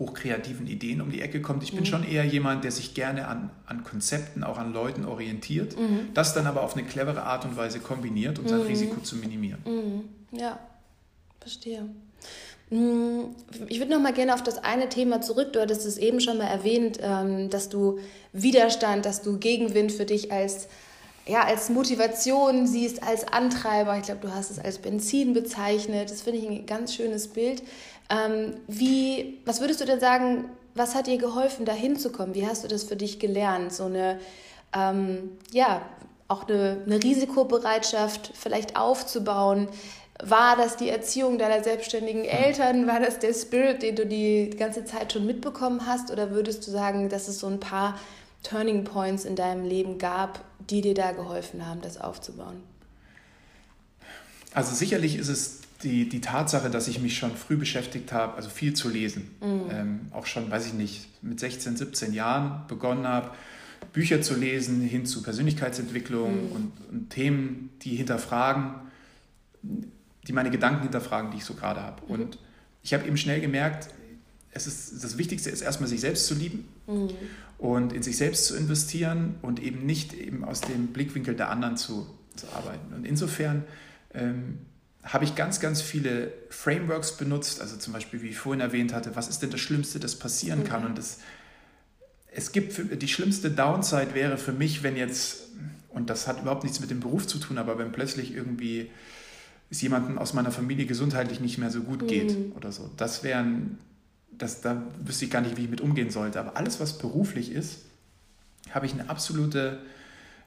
hochkreativen 0.00 0.66
Ideen 0.66 1.00
um 1.00 1.12
die 1.12 1.20
Ecke 1.20 1.40
kommt. 1.40 1.62
Ich 1.62 1.70
bin 1.70 1.80
mhm. 1.80 1.86
schon 1.86 2.04
eher 2.04 2.24
jemand, 2.24 2.64
der 2.64 2.72
sich 2.72 2.94
gerne 2.94 3.28
an, 3.28 3.50
an 3.66 3.84
Konzepten, 3.84 4.42
auch 4.42 4.58
an 4.58 4.72
Leuten 4.72 5.04
orientiert, 5.04 5.78
mhm. 5.78 6.08
das 6.14 6.34
dann 6.34 6.48
aber 6.48 6.62
auf 6.62 6.76
eine 6.76 6.84
clevere 6.84 7.22
Art 7.22 7.44
und 7.44 7.56
Weise 7.56 7.78
kombiniert, 7.78 8.40
um 8.40 8.48
sein 8.48 8.62
Risiko 8.62 9.00
zu 9.00 9.14
minimieren. 9.16 9.60
Ja, 10.32 10.58
Verstehe. 11.40 11.88
Ich 12.70 13.78
würde 13.78 13.90
noch 13.90 14.00
mal 14.00 14.12
gerne 14.12 14.34
auf 14.34 14.42
das 14.42 14.58
eine 14.58 14.88
Thema 14.88 15.22
zurück. 15.22 15.52
Du 15.52 15.60
hattest 15.60 15.86
es 15.86 15.96
eben 15.96 16.20
schon 16.20 16.38
mal 16.38 16.46
erwähnt, 16.46 16.98
ähm, 17.02 17.50
dass 17.50 17.68
du 17.68 17.98
Widerstand, 18.32 19.06
dass 19.06 19.22
du 19.22 19.38
Gegenwind 19.38 19.90
für 19.90 20.04
dich 20.04 20.30
als, 20.30 20.68
ja, 21.26 21.42
als 21.44 21.70
Motivation 21.70 22.66
siehst, 22.66 23.02
als 23.02 23.26
Antreiber. 23.26 23.96
Ich 23.96 24.04
glaube, 24.04 24.20
du 24.20 24.32
hast 24.32 24.50
es 24.50 24.58
als 24.58 24.78
Benzin 24.78 25.32
bezeichnet. 25.32 26.10
Das 26.10 26.22
finde 26.22 26.40
ich 26.40 26.46
ein 26.46 26.66
ganz 26.66 26.94
schönes 26.94 27.28
Bild. 27.28 27.62
Ähm, 28.10 28.54
wie, 28.66 29.38
was 29.46 29.60
würdest 29.60 29.80
du 29.80 29.84
denn 29.84 30.00
sagen, 30.00 30.46
was 30.74 30.94
hat 30.94 31.06
dir 31.06 31.18
geholfen, 31.18 31.64
da 31.64 31.72
hinzukommen? 31.72 32.34
Wie 32.34 32.46
hast 32.46 32.64
du 32.64 32.68
das 32.68 32.84
für 32.84 32.96
dich 32.96 33.18
gelernt? 33.18 33.72
So 33.72 33.84
eine, 33.84 34.18
ähm, 34.74 35.38
ja, 35.52 35.82
auch 36.28 36.48
eine, 36.48 36.82
eine 36.84 37.02
Risikobereitschaft 37.02 38.32
vielleicht 38.34 38.76
aufzubauen, 38.76 39.68
war 40.22 40.56
das 40.56 40.76
die 40.76 40.90
Erziehung 40.90 41.38
deiner 41.38 41.62
selbstständigen 41.64 42.24
Eltern? 42.24 42.86
War 42.86 43.00
das 43.00 43.18
der 43.18 43.32
Spirit, 43.32 43.82
den 43.82 43.96
du 43.96 44.06
die 44.06 44.50
ganze 44.50 44.84
Zeit 44.84 45.12
schon 45.12 45.26
mitbekommen 45.26 45.86
hast? 45.86 46.10
Oder 46.10 46.30
würdest 46.30 46.66
du 46.66 46.70
sagen, 46.70 47.08
dass 47.08 47.28
es 47.28 47.40
so 47.40 47.46
ein 47.46 47.60
paar 47.60 47.98
Turning 48.42 48.84
Points 48.84 49.24
in 49.24 49.36
deinem 49.36 49.64
Leben 49.64 49.98
gab, 49.98 50.44
die 50.68 50.82
dir 50.82 50.94
da 50.94 51.12
geholfen 51.12 51.66
haben, 51.66 51.80
das 51.80 52.00
aufzubauen? 52.00 52.62
Also 54.52 54.74
sicherlich 54.74 55.16
ist 55.16 55.28
es 55.28 55.59
die, 55.82 56.08
die 56.08 56.20
Tatsache, 56.20 56.70
dass 56.70 56.88
ich 56.88 57.00
mich 57.00 57.16
schon 57.16 57.36
früh 57.36 57.56
beschäftigt 57.56 58.12
habe, 58.12 58.34
also 58.34 58.50
viel 58.50 58.74
zu 58.74 58.88
lesen. 58.88 59.30
Mhm. 59.40 59.62
Ähm, 59.70 60.00
auch 60.10 60.26
schon, 60.26 60.50
weiß 60.50 60.66
ich 60.66 60.74
nicht, 60.74 61.08
mit 61.22 61.40
16, 61.40 61.76
17 61.76 62.12
Jahren 62.12 62.66
begonnen 62.68 63.06
habe, 63.06 63.30
Bücher 63.92 64.20
zu 64.20 64.34
lesen 64.34 64.82
hin 64.82 65.06
zu 65.06 65.22
Persönlichkeitsentwicklung 65.22 66.48
mhm. 66.48 66.52
und, 66.52 66.72
und 66.90 67.10
Themen, 67.10 67.70
die 67.82 67.96
hinterfragen 67.96 68.74
die 70.26 70.32
meine 70.32 70.50
Gedanken 70.50 70.82
hinterfragen, 70.82 71.30
die 71.30 71.38
ich 71.38 71.44
so 71.44 71.54
gerade 71.54 71.80
habe. 71.82 72.02
Mhm. 72.04 72.10
Und 72.10 72.38
ich 72.82 72.94
habe 72.94 73.06
eben 73.06 73.16
schnell 73.16 73.40
gemerkt, 73.40 73.88
es 74.52 74.66
ist, 74.66 75.04
das 75.04 75.16
Wichtigste 75.16 75.50
ist 75.50 75.60
erstmal 75.60 75.88
sich 75.88 76.00
selbst 76.00 76.26
zu 76.26 76.34
lieben 76.34 76.68
mhm. 76.86 77.10
und 77.58 77.92
in 77.92 78.02
sich 78.02 78.16
selbst 78.16 78.46
zu 78.46 78.56
investieren 78.56 79.36
und 79.42 79.62
eben 79.62 79.86
nicht 79.86 80.12
eben 80.12 80.44
aus 80.44 80.60
dem 80.60 80.88
Blickwinkel 80.88 81.36
der 81.36 81.50
anderen 81.50 81.76
zu, 81.76 82.06
zu 82.34 82.48
arbeiten. 82.48 82.92
Und 82.94 83.06
insofern 83.06 83.64
ähm, 84.12 84.58
habe 85.02 85.24
ich 85.24 85.34
ganz, 85.34 85.60
ganz 85.60 85.80
viele 85.80 86.32
Frameworks 86.50 87.16
benutzt, 87.16 87.60
also 87.60 87.76
zum 87.76 87.92
Beispiel, 87.92 88.22
wie 88.22 88.28
ich 88.28 88.38
vorhin 88.38 88.60
erwähnt 88.60 88.92
hatte, 88.92 89.16
was 89.16 89.28
ist 89.28 89.40
denn 89.40 89.50
das 89.50 89.60
Schlimmste, 89.60 89.98
das 89.98 90.16
passieren 90.16 90.60
mhm. 90.60 90.64
kann? 90.64 90.84
Und 90.84 90.98
das, 90.98 91.18
es 92.32 92.52
gibt 92.52 93.00
die 93.00 93.08
schlimmste 93.08 93.50
Downside 93.50 94.14
wäre 94.14 94.36
für 94.36 94.52
mich, 94.52 94.82
wenn 94.82 94.96
jetzt, 94.96 95.48
und 95.88 96.10
das 96.10 96.28
hat 96.28 96.42
überhaupt 96.42 96.64
nichts 96.64 96.80
mit 96.80 96.90
dem 96.90 97.00
Beruf 97.00 97.26
zu 97.26 97.38
tun, 97.38 97.58
aber 97.58 97.78
wenn 97.78 97.92
plötzlich 97.92 98.34
irgendwie 98.34 98.90
es 99.70 99.80
jemandem 99.80 100.18
aus 100.18 100.34
meiner 100.34 100.50
Familie 100.50 100.84
gesundheitlich 100.84 101.40
nicht 101.40 101.56
mehr 101.56 101.70
so 101.70 101.82
gut 101.82 102.08
geht 102.08 102.36
mhm. 102.36 102.52
oder 102.56 102.72
so. 102.72 102.90
Das 102.96 103.22
wären, 103.22 103.78
das, 104.32 104.60
da 104.60 104.82
wüsste 105.02 105.24
ich 105.24 105.30
gar 105.30 105.40
nicht, 105.40 105.56
wie 105.56 105.64
ich 105.64 105.70
mit 105.70 105.80
umgehen 105.80 106.10
sollte. 106.10 106.40
Aber 106.40 106.56
alles, 106.56 106.80
was 106.80 106.98
beruflich 106.98 107.52
ist, 107.52 107.78
habe 108.70 108.86
ich 108.86 108.92
eine 108.92 109.08
absolute 109.08 109.78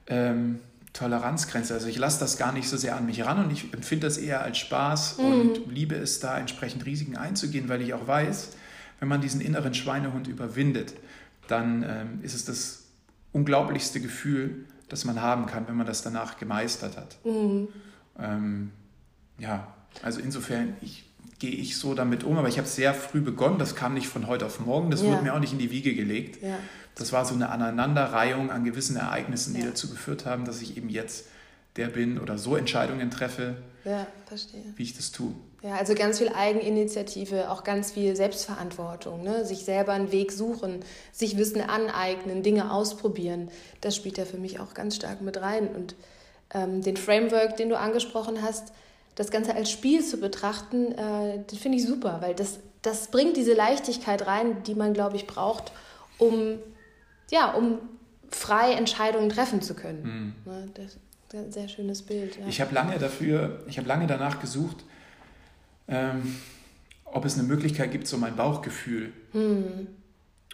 ähm, 0.08 0.60
Toleranzgrenze. 0.93 1.73
Also 1.73 1.88
ich 1.88 1.97
lasse 1.97 2.19
das 2.19 2.38
gar 2.38 2.51
nicht 2.51 2.69
so 2.69 2.77
sehr 2.77 2.95
an 2.95 3.06
mich 3.06 3.25
ran 3.25 3.43
und 3.43 3.51
ich 3.51 3.73
empfinde 3.73 4.08
das 4.08 4.17
eher 4.17 4.43
als 4.43 4.60
Spaß 4.60 5.17
mhm. 5.17 5.25
und 5.25 5.71
liebe 5.71 5.95
es 5.95 6.19
da 6.19 6.38
entsprechend 6.38 6.86
Risiken 6.86 7.17
einzugehen, 7.17 7.67
weil 7.67 7.82
ich 7.82 7.93
auch 7.93 8.08
weiß, 8.08 8.51
wenn 8.99 9.08
man 9.10 9.19
diesen 9.19 9.41
inneren 9.41 9.73
Schweinehund 9.73 10.27
überwindet, 10.27 10.93
dann 11.47 11.84
ähm, 11.84 12.19
ist 12.21 12.36
es 12.36 12.45
das 12.45 12.84
unglaublichste 13.32 13.99
Gefühl, 13.99 14.65
das 14.88 15.03
man 15.03 15.19
haben 15.19 15.47
kann, 15.47 15.67
wenn 15.67 15.75
man 15.75 15.88
das 15.88 16.03
danach 16.03 16.38
gemeistert 16.38 16.95
hat. 16.95 17.17
Mhm. 17.25 17.67
Ähm, 18.19 18.71
ja, 19.39 19.73
also 20.03 20.19
insofern 20.19 20.75
ich, 20.82 21.10
gehe 21.43 21.51
ich 21.51 21.77
so 21.77 21.93
damit 21.93 22.23
um, 22.23 22.38
aber 22.38 22.47
ich 22.47 22.58
habe 22.58 22.69
sehr 22.69 22.93
früh 22.93 23.19
begonnen, 23.19 23.60
das 23.60 23.75
kam 23.75 23.95
nicht 23.95 24.08
von 24.08 24.27
heute 24.27 24.45
auf 24.45 24.62
morgen, 24.62 24.89
das 24.91 25.01
ja. 25.01 25.10
wurde 25.10 25.23
mir 25.23 25.34
auch 25.34 25.41
nicht 25.41 25.51
in 25.51 25.60
die 25.60 25.71
Wiege 25.71 25.93
gelegt. 25.93 26.41
Ja. 26.41 26.58
Das 26.95 27.12
war 27.12 27.25
so 27.25 27.34
eine 27.34 27.49
Aneinanderreihung 27.49 28.49
an 28.49 28.63
gewissen 28.63 28.95
Ereignissen, 28.95 29.53
die 29.53 29.60
ja. 29.60 29.65
dazu 29.65 29.89
geführt 29.89 30.25
haben, 30.25 30.45
dass 30.45 30.62
ich 30.62 30.77
eben 30.77 30.88
jetzt 30.88 31.25
der 31.75 31.88
bin 31.88 32.17
oder 32.17 32.38
so 32.38 32.56
Entscheidungen 32.56 33.12
treffe, 33.12 33.58
ja, 33.84 34.08
verstehe. 34.25 34.63
wie 34.77 34.84
ich 34.84 34.95
das 34.95 35.12
tue. 35.12 35.34
Ja, 35.63 35.75
also 35.75 35.95
ganz 35.95 36.19
viel 36.19 36.29
Eigeninitiative, 36.29 37.51
auch 37.51 37.65
ganz 37.65 37.91
viel 37.91 38.15
Selbstverantwortung, 38.15 39.21
ne? 39.21 39.45
sich 39.45 39.65
selber 39.65 39.91
einen 39.91 40.13
Weg 40.13 40.32
suchen, 40.32 40.79
sich 41.12 41.36
Wissen 41.36 41.60
aneignen, 41.60 42.41
Dinge 42.41 42.71
ausprobieren. 42.71 43.49
Das 43.82 43.97
spielt 43.97 44.17
ja 44.17 44.23
für 44.23 44.38
mich 44.38 44.62
auch 44.62 44.73
ganz 44.73 44.95
stark 44.95 45.19
mit 45.21 45.41
rein. 45.41 45.67
Und 45.67 45.95
ähm, 46.53 46.82
den 46.82 46.95
Framework, 46.95 47.58
den 47.58 47.67
du 47.67 47.77
angesprochen 47.77 48.41
hast, 48.41 48.71
das 49.15 49.32
Ganze 49.32 49.56
als 49.56 49.69
Spiel 49.69 50.04
zu 50.04 50.17
betrachten, 50.17 50.91
äh, 50.93 51.39
das 51.47 51.60
finde 51.60 51.78
ich 51.78 51.86
super, 51.86 52.19
weil 52.21 52.34
das, 52.34 52.60
das 52.82 53.12
bringt 53.12 53.38
diese 53.38 53.54
Leichtigkeit 53.54 54.26
rein, 54.26 54.63
die 54.63 54.76
man, 54.76 54.93
glaube 54.93 55.15
ich, 55.15 55.28
braucht, 55.28 55.71
um, 56.17 56.60
ja, 57.32 57.52
um 57.52 57.80
frei 58.30 58.73
Entscheidungen 58.73 59.30
treffen 59.30 59.62
zu 59.62 59.76
können. 59.76 60.36
Mhm. 60.45 60.52
Ne? 60.52 60.69
Das 60.73 60.86
ist 60.86 60.99
ein 61.34 61.52
sehr 61.52 61.67
schönes 61.67 62.02
Bild. 62.02 62.38
Ja. 62.38 62.47
Ich 62.47 62.62
habe 62.62 62.73
lange 62.73 62.97
dafür, 62.97 63.63
ich 63.67 63.78
habe 63.78 63.88
lange 63.88 64.08
danach 64.08 64.39
gesucht, 64.39 64.84
ähm, 65.88 66.36
ob 67.06 67.26
es 67.26 67.36
eine 67.36 67.43
Möglichkeit 67.43 67.91
gibt, 67.91 68.08
so 68.08 68.17
mein 68.17 68.36
Bauchgefühl 68.36 69.13
mhm. 69.34 69.88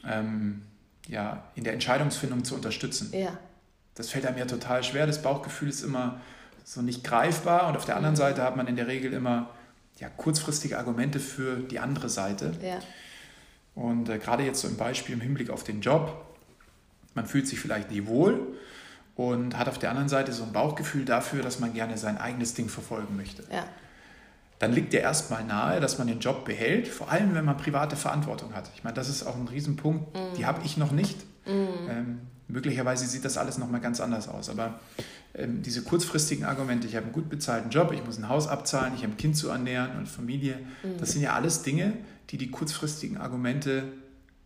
ähm, 0.05 0.61
ja, 1.07 1.43
in 1.55 1.63
der 1.63 1.73
Entscheidungsfindung 1.73 2.43
zu 2.43 2.55
unterstützen. 2.55 3.11
Ja. 3.13 3.37
Das 3.95 4.09
fällt 4.09 4.25
einem 4.25 4.37
ja 4.37 4.45
total 4.45 4.83
schwer. 4.83 5.07
Das 5.07 5.21
Bauchgefühl 5.21 5.69
ist 5.69 5.83
immer 5.83 6.21
so 6.63 6.81
nicht 6.81 7.03
greifbar 7.03 7.67
und 7.67 7.77
auf 7.77 7.85
der 7.85 7.95
anderen 7.95 8.15
Seite 8.15 8.43
hat 8.43 8.55
man 8.55 8.67
in 8.67 8.75
der 8.75 8.87
Regel 8.87 9.13
immer 9.13 9.49
ja, 9.97 10.09
kurzfristige 10.09 10.77
Argumente 10.77 11.19
für 11.19 11.57
die 11.57 11.79
andere 11.79 12.09
Seite. 12.09 12.53
Ja. 12.61 12.79
Und 13.75 14.09
äh, 14.09 14.17
gerade 14.17 14.43
jetzt 14.43 14.61
so 14.61 14.67
im 14.67 14.77
Beispiel 14.77 15.15
im 15.15 15.21
Hinblick 15.21 15.49
auf 15.49 15.63
den 15.63 15.81
Job, 15.81 16.25
man 17.13 17.25
fühlt 17.25 17.47
sich 17.47 17.59
vielleicht 17.59 17.91
nicht 17.91 18.07
wohl 18.07 18.39
und 19.15 19.57
hat 19.57 19.67
auf 19.67 19.77
der 19.77 19.89
anderen 19.89 20.09
Seite 20.09 20.31
so 20.31 20.43
ein 20.43 20.53
Bauchgefühl 20.53 21.05
dafür, 21.05 21.43
dass 21.43 21.59
man 21.59 21.73
gerne 21.73 21.97
sein 21.97 22.17
eigenes 22.17 22.53
Ding 22.53 22.69
verfolgen 22.69 23.17
möchte. 23.17 23.43
Ja. 23.51 23.65
Dann 24.59 24.73
liegt 24.73 24.91
dir 24.91 24.99
erstmal 24.99 25.43
nahe, 25.45 25.79
dass 25.79 25.97
man 25.97 26.07
den 26.07 26.19
Job 26.19 26.43
behält, 26.43 26.87
vor 26.87 27.09
allem 27.09 27.33
wenn 27.33 27.45
man 27.45 27.55
private 27.55 27.95
Verantwortung 27.95 28.53
hat. 28.53 28.69
Ich 28.75 28.83
meine, 28.83 28.93
das 28.93 29.07
ist 29.07 29.23
auch 29.23 29.35
ein 29.35 29.47
Riesenpunkt, 29.47 30.13
mm. 30.13 30.35
die 30.37 30.45
habe 30.45 30.61
ich 30.65 30.75
noch 30.75 30.91
nicht. 30.91 31.17
Mm. 31.45 31.89
Ähm, 31.89 32.19
möglicherweise 32.49 33.05
sieht 33.07 33.23
das 33.23 33.37
alles 33.37 33.57
nochmal 33.57 33.79
ganz 33.79 34.01
anders 34.01 34.27
aus. 34.27 34.49
Aber 34.49 34.79
diese 35.37 35.83
kurzfristigen 35.83 36.45
Argumente, 36.45 36.87
ich 36.87 36.95
habe 36.95 37.05
einen 37.05 37.13
gut 37.13 37.29
bezahlten 37.29 37.69
Job, 37.69 37.91
ich 37.93 38.03
muss 38.03 38.17
ein 38.17 38.29
Haus 38.29 38.47
abzahlen, 38.47 38.93
ich 38.95 39.03
habe 39.03 39.13
ein 39.13 39.17
Kind 39.17 39.37
zu 39.37 39.49
ernähren 39.49 39.97
und 39.97 40.07
Familie, 40.07 40.59
mhm. 40.83 40.97
das 40.99 41.11
sind 41.11 41.21
ja 41.21 41.33
alles 41.33 41.61
Dinge, 41.61 41.93
die 42.29 42.37
die 42.37 42.49
kurzfristigen 42.49 43.17
Argumente 43.17 43.83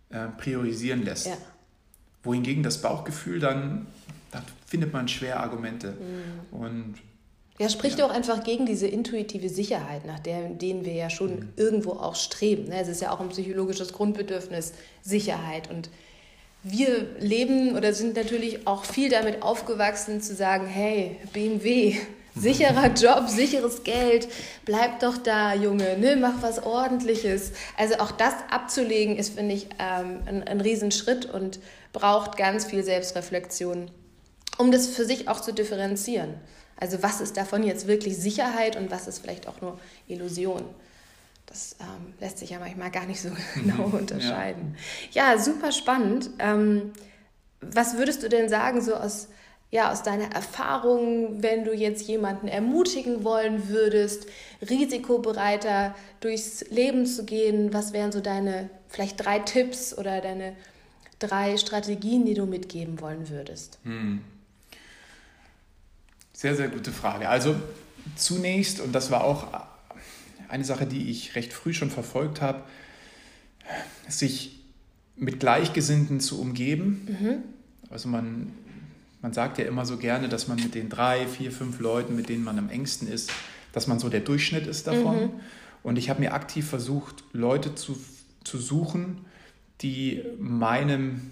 äh, 0.10 0.28
priorisieren 0.38 1.04
lässt. 1.04 1.28
Ja. 1.28 1.38
Wohingegen 2.24 2.64
das 2.64 2.82
Bauchgefühl 2.82 3.40
dann, 3.40 3.88
da 4.32 4.42
findet 4.66 4.94
man 4.94 5.08
schwer 5.08 5.40
Argumente. 5.40 5.92
Mhm. 5.92 6.58
Und 6.58 6.96
ja, 7.60 7.70
spricht 7.70 8.00
ja. 8.00 8.06
auch 8.06 8.12
einfach 8.12 8.44
gegen 8.44 8.66
diese 8.66 8.88
intuitive 8.88 9.48
Sicherheit, 9.48 10.06
nach 10.06 10.20
der, 10.20 10.50
denen 10.50 10.86
wir 10.86 10.94
ja 10.94 11.10
schon 11.10 11.36
mhm. 11.36 11.50
irgendwo 11.56 11.92
auch 11.92 12.16
streben. 12.16 12.66
Ne? 12.66 12.82
Es 12.82 12.88
ist 12.88 13.02
ja 13.02 13.12
auch 13.12 13.20
ein 13.20 13.30
psychologisches 13.30 13.94
Grundbedürfnis, 13.94 14.74
Sicherheit. 15.02 15.70
Und 15.70 15.90
wir 16.64 17.18
leben 17.20 17.76
oder 17.76 17.94
sind 17.94 18.16
natürlich 18.16 18.66
auch 18.66 18.86
viel 18.86 19.10
damit 19.10 19.42
aufgewachsen 19.44 20.22
zu 20.22 20.34
sagen, 20.34 20.66
hey, 20.66 21.18
BMW, 21.34 21.98
sicherer 22.36 22.88
Job, 22.94 23.28
sicheres 23.28 23.84
Geld, 23.84 24.28
bleib 24.66 25.02
doch 25.02 25.18
da, 25.18 25.54
Junge, 25.54 25.98
ne, 25.98 26.16
mach 26.16 26.42
was 26.42 26.64
ordentliches. 26.64 27.52
Also 27.78 27.96
auch 27.96 28.12
das 28.12 28.34
abzulegen 28.50 29.18
ist, 29.18 29.36
finde 29.36 29.56
ich, 29.56 29.68
ähm, 29.78 30.22
ein, 30.26 30.44
ein 30.44 30.62
Riesenschritt 30.62 31.26
und 31.26 31.60
braucht 31.92 32.38
ganz 32.38 32.66
viel 32.66 32.84
Selbstreflexion, 32.84 33.92
um 34.58 34.72
das 34.72 34.88
für 34.88 35.06
sich 35.06 35.28
auch 35.28 35.42
zu 35.42 35.54
differenzieren. 35.54 36.36
Also 36.78 37.04
was 37.04 37.22
ist 37.22 37.38
davon 37.38 37.64
jetzt 37.64 37.88
wirklich 37.88 38.18
Sicherheit 38.18 38.78
und 38.78 38.90
was 38.90 39.08
ist 39.08 39.20
vielleicht 39.20 39.48
auch 39.48 39.62
nur 39.62 39.80
Illusion? 40.08 40.64
Das 41.46 41.76
ähm, 41.80 42.14
lässt 42.20 42.40
sich 42.40 42.52
ja 42.52 42.60
manchmal 42.60 42.92
gar 42.92 43.06
nicht 43.06 43.22
so 43.22 43.30
genau 43.56 43.86
unterscheiden. 43.86 44.76
Ja, 45.12 45.34
ja 45.34 45.40
super 45.40 45.72
spannend. 45.72 46.30
Ähm, 46.40 46.94
was 47.62 47.98
würdest 47.98 48.24
du 48.24 48.30
denn 48.30 48.50
sagen, 48.50 48.82
so 48.82 48.96
aus, 48.96 49.30
ja, 49.72 49.92
aus 49.92 50.04
deiner 50.04 50.34
Erfahrung, 50.34 51.42
wenn 51.42 51.64
du 51.64 51.74
jetzt 51.74 52.08
jemanden 52.08 52.48
ermutigen 52.48 53.24
wollen 53.24 53.70
würdest, 53.70 54.28
risikobereiter 54.68 55.96
durchs 56.20 56.70
Leben 56.70 57.06
zu 57.06 57.26
gehen? 57.26 57.74
Was 57.74 57.94
wären 57.94 58.12
so 58.12 58.22
deine 58.22 58.70
vielleicht 58.90 59.24
drei 59.24 59.40
Tipps 59.40 59.98
oder 59.98 60.22
deine 60.22 60.56
drei 61.20 61.58
Strategien, 61.58 62.26
die 62.26 62.34
du 62.34 62.46
mitgeben 62.46 63.00
wollen 63.00 63.30
würdest? 63.30 63.80
Hm. 63.84 64.22
Sehr, 66.34 66.56
sehr 66.56 66.68
gute 66.68 66.92
Frage. 66.92 67.30
Also 67.30 67.56
zunächst, 68.18 68.82
und 68.82 68.92
das 68.92 69.12
war 69.12 69.24
auch 69.24 69.48
eine 70.54 70.64
Sache, 70.64 70.86
die 70.86 71.10
ich 71.10 71.36
recht 71.36 71.52
früh 71.52 71.74
schon 71.74 71.90
verfolgt 71.90 72.40
habe, 72.40 72.64
sich 74.08 74.60
mit 75.16 75.40
Gleichgesinnten 75.40 76.20
zu 76.20 76.40
umgeben. 76.40 77.08
Mhm. 77.08 77.36
Also 77.90 78.08
man, 78.08 78.52
man 79.24 79.34
sagt 79.34 79.58
ja 79.58 79.66
immer 79.66 79.88
so 79.88 79.98
gerne, 79.98 80.30
dass 80.30 80.48
man 80.48 80.58
mit 80.58 80.76
den 80.76 80.90
drei, 80.90 81.26
vier, 81.26 81.52
fünf 81.52 81.80
Leuten, 81.80 82.16
mit 82.16 82.30
denen 82.30 82.44
man 82.44 82.60
am 82.60 82.70
engsten 82.70 83.08
ist, 83.08 83.32
dass 83.72 83.88
man 83.88 83.98
so 83.98 84.10
der 84.10 84.20
Durchschnitt 84.20 84.68
ist 84.68 84.86
davon. 84.86 85.22
Mhm. 85.22 85.30
Und 85.82 85.98
ich 85.98 86.12
habe 86.12 86.20
mir 86.20 86.34
aktiv 86.34 86.68
versucht, 86.68 87.24
Leute 87.34 87.74
zu, 87.74 87.98
zu 88.44 88.60
suchen, 88.60 89.26
die 89.82 90.22
meinem, 90.40 91.32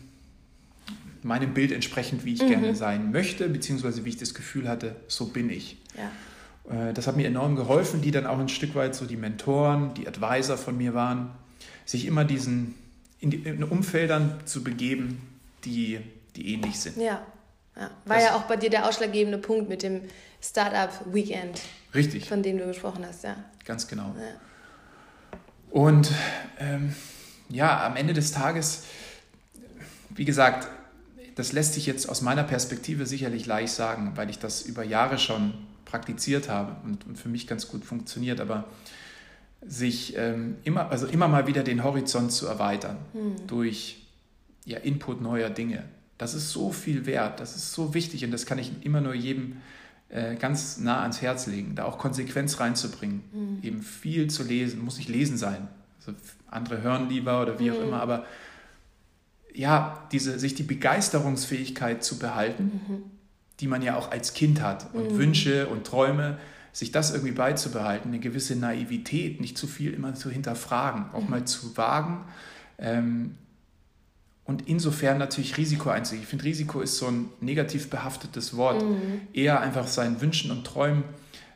meinem 1.21 1.53
Bild 1.53 1.71
entsprechend, 1.71 2.25
wie 2.25 2.33
ich 2.33 2.41
mhm. 2.41 2.47
gerne 2.47 2.75
sein 2.75 3.11
möchte, 3.11 3.47
beziehungsweise 3.49 4.03
wie 4.03 4.09
ich 4.09 4.17
das 4.17 4.33
Gefühl 4.33 4.67
hatte, 4.67 4.95
so 5.07 5.27
bin 5.27 5.51
ich. 5.51 5.77
Ja. 5.95 6.09
Äh, 6.69 6.93
das 6.93 7.07
hat 7.07 7.17
mir 7.17 7.27
enorm 7.27 7.55
geholfen, 7.55 8.01
die 8.01 8.11
dann 8.11 8.25
auch 8.25 8.39
ein 8.39 8.49
Stück 8.49 8.75
weit 8.75 8.95
so 8.95 9.05
die 9.05 9.17
Mentoren, 9.17 9.93
die 9.93 10.07
Advisor 10.07 10.57
von 10.57 10.77
mir 10.77 10.93
waren, 10.93 11.31
sich 11.85 12.05
immer 12.05 12.25
diesen 12.25 12.75
in, 13.19 13.29
die, 13.29 13.37
in 13.37 13.63
Umfeldern 13.63 14.39
zu 14.45 14.63
begeben, 14.63 15.21
die, 15.63 15.99
die 16.35 16.53
ähnlich 16.53 16.79
sind. 16.79 16.97
Ja, 16.97 17.25
ja. 17.75 17.89
war 18.05 18.17
das, 18.17 18.23
ja 18.23 18.35
auch 18.35 18.43
bei 18.43 18.57
dir 18.57 18.69
der 18.69 18.87
ausschlaggebende 18.87 19.37
Punkt 19.37 19.69
mit 19.69 19.83
dem 19.83 20.01
Startup 20.41 20.89
Weekend. 21.13 21.61
Richtig. 21.93 22.27
Von 22.27 22.41
dem 22.41 22.57
du 22.57 22.65
gesprochen 22.65 23.05
hast, 23.07 23.23
ja. 23.23 23.35
Ganz 23.65 23.87
genau. 23.87 24.15
Ja. 24.17 25.39
Und 25.69 26.11
ähm, 26.59 26.95
ja, 27.49 27.85
am 27.85 27.95
Ende 27.95 28.13
des 28.13 28.31
Tages, 28.31 28.83
wie 30.09 30.25
gesagt, 30.25 30.67
das 31.35 31.53
lässt 31.53 31.75
sich 31.75 31.85
jetzt 31.85 32.09
aus 32.09 32.21
meiner 32.21 32.43
Perspektive 32.43 33.05
sicherlich 33.05 33.45
leicht 33.45 33.73
sagen, 33.73 34.13
weil 34.15 34.29
ich 34.29 34.39
das 34.39 34.63
über 34.63 34.83
Jahre 34.83 35.17
schon 35.17 35.53
praktiziert 35.91 36.49
habe 36.49 36.77
und, 36.85 37.05
und 37.05 37.17
für 37.17 37.27
mich 37.27 37.47
ganz 37.47 37.67
gut 37.67 37.83
funktioniert, 37.83 38.39
aber 38.39 38.65
sich 39.61 40.15
ähm, 40.17 40.55
immer, 40.63 40.89
also 40.89 41.05
immer 41.05 41.27
mal 41.27 41.47
wieder 41.47 41.63
den 41.63 41.83
Horizont 41.83 42.31
zu 42.31 42.47
erweitern 42.47 42.97
hm. 43.11 43.35
durch 43.45 44.07
ja, 44.65 44.77
Input 44.79 45.21
neuer 45.21 45.49
Dinge. 45.49 45.83
Das 46.17 46.33
ist 46.33 46.49
so 46.49 46.71
viel 46.71 47.05
wert, 47.05 47.39
das 47.39 47.55
ist 47.55 47.73
so 47.73 47.93
wichtig 47.93 48.23
und 48.23 48.31
das 48.31 48.45
kann 48.45 48.57
ich 48.57 48.71
immer 48.83 49.01
nur 49.01 49.13
jedem 49.13 49.57
äh, 50.09 50.35
ganz 50.35 50.77
nah 50.77 51.01
ans 51.01 51.21
Herz 51.21 51.45
legen, 51.45 51.75
da 51.75 51.83
auch 51.83 51.97
Konsequenz 51.97 52.59
reinzubringen, 52.59 53.23
hm. 53.33 53.59
eben 53.61 53.81
viel 53.83 54.29
zu 54.29 54.43
lesen, 54.43 54.83
muss 54.83 54.97
nicht 54.97 55.09
lesen 55.09 55.37
sein. 55.37 55.67
Also 55.99 56.17
andere 56.47 56.81
hören 56.81 57.09
lieber 57.09 57.41
oder 57.41 57.59
wie 57.59 57.69
hm. 57.69 57.77
auch 57.77 57.81
immer, 57.81 58.01
aber 58.01 58.25
ja, 59.53 60.07
diese, 60.13 60.39
sich 60.39 60.55
die 60.55 60.63
Begeisterungsfähigkeit 60.63 62.01
zu 62.01 62.17
behalten, 62.17 62.81
mhm 62.87 63.20
die 63.61 63.67
man 63.67 63.81
ja 63.81 63.95
auch 63.95 64.11
als 64.11 64.33
Kind 64.33 64.61
hat 64.61 64.87
und 64.93 65.13
mhm. 65.13 65.17
Wünsche 65.17 65.67
und 65.67 65.85
Träume, 65.85 66.37
sich 66.73 66.91
das 66.91 67.11
irgendwie 67.11 67.33
beizubehalten, 67.33 68.09
eine 68.09 68.19
gewisse 68.19 68.55
Naivität, 68.55 69.39
nicht 69.39 69.57
zu 69.57 69.67
viel 69.67 69.93
immer 69.93 70.15
zu 70.15 70.29
hinterfragen, 70.29 71.05
auch 71.13 71.23
mhm. 71.23 71.29
mal 71.29 71.45
zu 71.45 71.77
wagen. 71.77 72.25
Ähm, 72.77 73.35
und 74.45 74.67
insofern 74.67 75.17
natürlich 75.17 75.57
Risiko 75.57 75.89
einzugehen. 75.89 76.23
Ich 76.23 76.29
finde, 76.29 76.45
Risiko 76.45 76.81
ist 76.81 76.97
so 76.97 77.07
ein 77.07 77.29
negativ 77.39 77.89
behaftetes 77.89 78.57
Wort. 78.57 78.83
Mhm. 78.83 79.21
Eher 79.33 79.61
einfach 79.61 79.87
seinen 79.87 80.19
Wünschen 80.21 80.49
und 80.49 80.65
Träumen. 80.65 81.03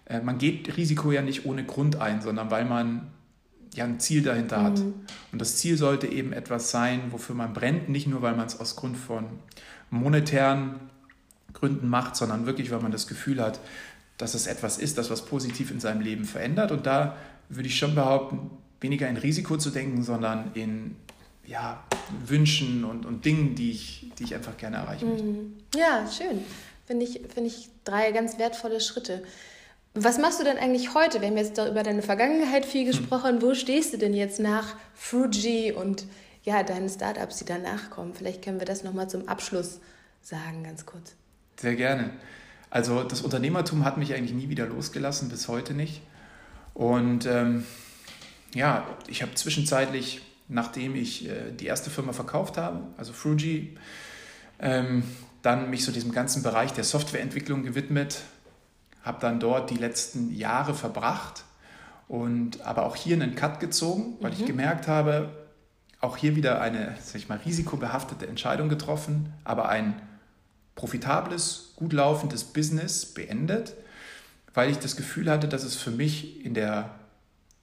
Äh, 0.05 0.21
man 0.21 0.37
geht 0.37 0.77
Risiko 0.77 1.11
ja 1.11 1.21
nicht 1.21 1.45
ohne 1.45 1.65
Grund 1.65 1.95
ein, 1.95 2.21
sondern 2.21 2.51
weil 2.51 2.65
man 2.65 3.07
ja 3.73 3.85
ein 3.85 3.99
Ziel 3.99 4.21
dahinter 4.21 4.63
hat. 4.63 4.79
Mhm. 4.79 4.93
Und 5.31 5.41
das 5.41 5.57
Ziel 5.57 5.77
sollte 5.77 6.07
eben 6.07 6.31
etwas 6.33 6.71
sein, 6.71 7.01
wofür 7.11 7.35
man 7.35 7.53
brennt, 7.53 7.89
nicht 7.89 8.07
nur, 8.07 8.21
weil 8.21 8.35
man 8.35 8.45
es 8.45 8.59
aus 8.59 8.75
Grund 8.75 8.95
von 8.95 9.25
monetären 9.89 10.75
Gründen 11.55 11.89
macht, 11.89 12.15
sondern 12.15 12.45
wirklich, 12.45 12.71
weil 12.71 12.81
man 12.81 12.91
das 12.91 13.07
Gefühl 13.07 13.41
hat, 13.41 13.59
dass 14.17 14.33
es 14.33 14.47
etwas 14.47 14.77
ist, 14.77 14.97
das 14.97 15.09
was 15.09 15.25
positiv 15.25 15.71
in 15.71 15.79
seinem 15.79 16.01
Leben 16.01 16.25
verändert. 16.25 16.71
Und 16.71 16.85
da 16.85 17.17
würde 17.49 17.67
ich 17.67 17.77
schon 17.77 17.95
behaupten, 17.95 18.51
weniger 18.79 19.09
in 19.09 19.17
Risiko 19.17 19.57
zu 19.57 19.71
denken, 19.71 20.03
sondern 20.03 20.51
in 20.53 20.95
ja, 21.45 21.83
Wünschen 22.25 22.85
und, 22.85 23.05
und 23.05 23.25
Dingen, 23.25 23.55
die 23.55 23.71
ich, 23.71 24.11
die 24.17 24.23
ich 24.23 24.35
einfach 24.35 24.57
gerne 24.57 24.77
erreichen 24.77 25.09
möchte. 25.09 25.23
Mhm. 25.23 25.53
Ja, 25.75 26.09
schön. 26.09 26.43
Finde 26.85 27.05
ich, 27.05 27.21
find 27.33 27.47
ich 27.47 27.69
drei 27.83 28.11
ganz 28.11 28.37
wertvolle 28.37 28.79
Schritte. 28.79 29.23
Was 29.93 30.17
machst 30.17 30.39
du 30.39 30.43
denn 30.43 30.57
eigentlich 30.57 30.93
heute? 30.93 31.21
Wir 31.21 31.29
haben 31.29 31.37
jetzt 31.37 31.57
über 31.57 31.81
deine 31.81 32.01
Vergangenheit 32.01 32.65
viel 32.65 32.85
hm. 32.85 32.91
gesprochen. 32.91 33.35
Hm. 33.35 33.41
Wo 33.41 33.53
stehst 33.53 33.93
du 33.93 33.97
denn 33.97 34.13
jetzt 34.13 34.39
nach 34.39 34.75
Fuji 34.93 35.71
und 35.71 36.05
ja, 36.43 36.63
deinen 36.63 36.89
Startups, 36.89 37.37
die 37.37 37.45
danach 37.45 37.89
kommen? 37.89 38.13
Vielleicht 38.13 38.43
können 38.43 38.59
wir 38.59 38.65
das 38.65 38.83
nochmal 38.83 39.09
zum 39.09 39.27
Abschluss 39.27 39.79
sagen, 40.21 40.63
ganz 40.63 40.85
kurz. 40.85 41.15
Sehr 41.59 41.75
gerne. 41.75 42.11
Also 42.69 43.03
das 43.03 43.21
Unternehmertum 43.21 43.85
hat 43.85 43.97
mich 43.97 44.13
eigentlich 44.13 44.33
nie 44.33 44.49
wieder 44.49 44.65
losgelassen, 44.65 45.29
bis 45.29 45.47
heute 45.47 45.73
nicht. 45.73 46.01
Und 46.73 47.25
ähm, 47.25 47.63
ja, 48.53 48.85
ich 49.07 49.21
habe 49.21 49.33
zwischenzeitlich, 49.33 50.21
nachdem 50.47 50.95
ich 50.95 51.29
äh, 51.29 51.51
die 51.51 51.67
erste 51.67 51.89
Firma 51.89 52.11
verkauft 52.11 52.57
habe, 52.57 52.81
also 52.97 53.13
Fruji, 53.13 53.77
ähm, 54.59 55.03
dann 55.41 55.69
mich 55.69 55.85
so 55.85 55.91
diesem 55.91 56.11
ganzen 56.11 56.43
Bereich 56.43 56.73
der 56.73 56.83
Softwareentwicklung 56.83 57.63
gewidmet, 57.63 58.21
habe 59.03 59.19
dann 59.21 59.39
dort 59.39 59.69
die 59.69 59.77
letzten 59.77 60.35
Jahre 60.35 60.73
verbracht 60.73 61.45
und 62.07 62.61
aber 62.61 62.85
auch 62.85 62.95
hier 62.95 63.15
einen 63.15 63.35
Cut 63.35 63.59
gezogen, 63.59 64.17
weil 64.19 64.31
mhm. 64.31 64.37
ich 64.39 64.45
gemerkt 64.45 64.87
habe, 64.87 65.29
auch 66.01 66.17
hier 66.17 66.35
wieder 66.35 66.61
eine, 66.61 66.95
sag 67.01 67.15
ich 67.15 67.29
mal, 67.29 67.37
risikobehaftete 67.37 68.27
Entscheidung 68.27 68.69
getroffen, 68.69 69.33
aber 69.43 69.69
ein 69.69 69.95
profitables, 70.75 71.73
gut 71.75 71.93
laufendes 71.93 72.43
Business 72.43 73.05
beendet, 73.05 73.73
weil 74.53 74.69
ich 74.69 74.77
das 74.77 74.95
Gefühl 74.95 75.29
hatte, 75.29 75.47
dass 75.47 75.63
es 75.63 75.75
für 75.75 75.91
mich 75.91 76.45
in 76.45 76.53
der, 76.53 76.91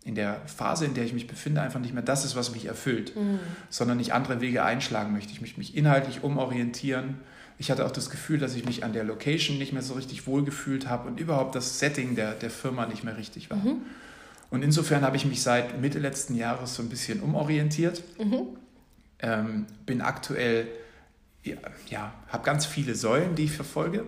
in 0.04 0.14
der 0.14 0.40
Phase, 0.46 0.84
in 0.84 0.94
der 0.94 1.04
ich 1.04 1.12
mich 1.12 1.26
befinde, 1.26 1.60
einfach 1.60 1.80
nicht 1.80 1.94
mehr 1.94 2.02
das 2.02 2.24
ist, 2.24 2.36
was 2.36 2.52
mich 2.52 2.66
erfüllt, 2.66 3.14
mhm. 3.16 3.38
sondern 3.70 4.00
ich 4.00 4.12
andere 4.12 4.40
Wege 4.40 4.64
einschlagen 4.64 5.12
möchte. 5.12 5.32
Ich 5.32 5.40
möchte 5.40 5.58
mich 5.58 5.76
inhaltlich 5.76 6.22
umorientieren. 6.22 7.16
Ich 7.58 7.70
hatte 7.70 7.86
auch 7.86 7.90
das 7.90 8.10
Gefühl, 8.10 8.38
dass 8.38 8.54
ich 8.54 8.64
mich 8.64 8.82
an 8.82 8.92
der 8.92 9.04
Location 9.04 9.58
nicht 9.58 9.72
mehr 9.72 9.82
so 9.82 9.94
richtig 9.94 10.26
wohlgefühlt 10.26 10.88
habe 10.88 11.08
und 11.08 11.20
überhaupt 11.20 11.54
das 11.54 11.78
Setting 11.78 12.16
der, 12.16 12.32
der 12.32 12.50
Firma 12.50 12.86
nicht 12.86 13.04
mehr 13.04 13.16
richtig 13.16 13.50
war. 13.50 13.58
Mhm. 13.58 13.82
Und 14.50 14.62
insofern 14.62 15.02
habe 15.02 15.16
ich 15.16 15.24
mich 15.24 15.42
seit 15.42 15.80
Mitte 15.80 15.98
letzten 15.98 16.34
Jahres 16.34 16.74
so 16.74 16.82
ein 16.82 16.90
bisschen 16.90 17.20
umorientiert. 17.20 18.02
Mhm. 18.18 18.48
Ähm, 19.20 19.66
bin 19.86 20.02
aktuell, 20.02 20.66
ja, 21.42 21.56
ja 21.88 22.12
habe 22.28 22.44
ganz 22.44 22.66
viele 22.66 22.94
Säulen, 22.94 23.34
die 23.34 23.44
ich 23.44 23.52
verfolge. 23.52 24.04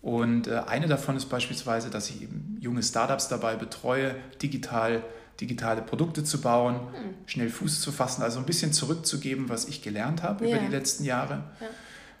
Und 0.00 0.48
äh, 0.48 0.62
eine 0.66 0.88
davon 0.88 1.16
ist 1.16 1.26
beispielsweise, 1.26 1.88
dass 1.88 2.10
ich 2.10 2.22
eben 2.22 2.58
junge 2.60 2.82
Startups 2.82 3.28
dabei 3.28 3.54
betreue, 3.54 4.16
digital, 4.42 5.02
digitale 5.40 5.80
Produkte 5.80 6.24
zu 6.24 6.40
bauen, 6.40 6.74
mhm. 6.74 7.14
schnell 7.26 7.48
Fuß 7.48 7.80
zu 7.80 7.92
fassen, 7.92 8.22
also 8.22 8.40
ein 8.40 8.46
bisschen 8.46 8.72
zurückzugeben, 8.72 9.48
was 9.48 9.66
ich 9.66 9.80
gelernt 9.80 10.22
habe 10.22 10.46
ja. 10.46 10.56
über 10.56 10.66
die 10.66 10.72
letzten 10.72 11.04
Jahre. 11.04 11.44
Ja. 11.60 11.66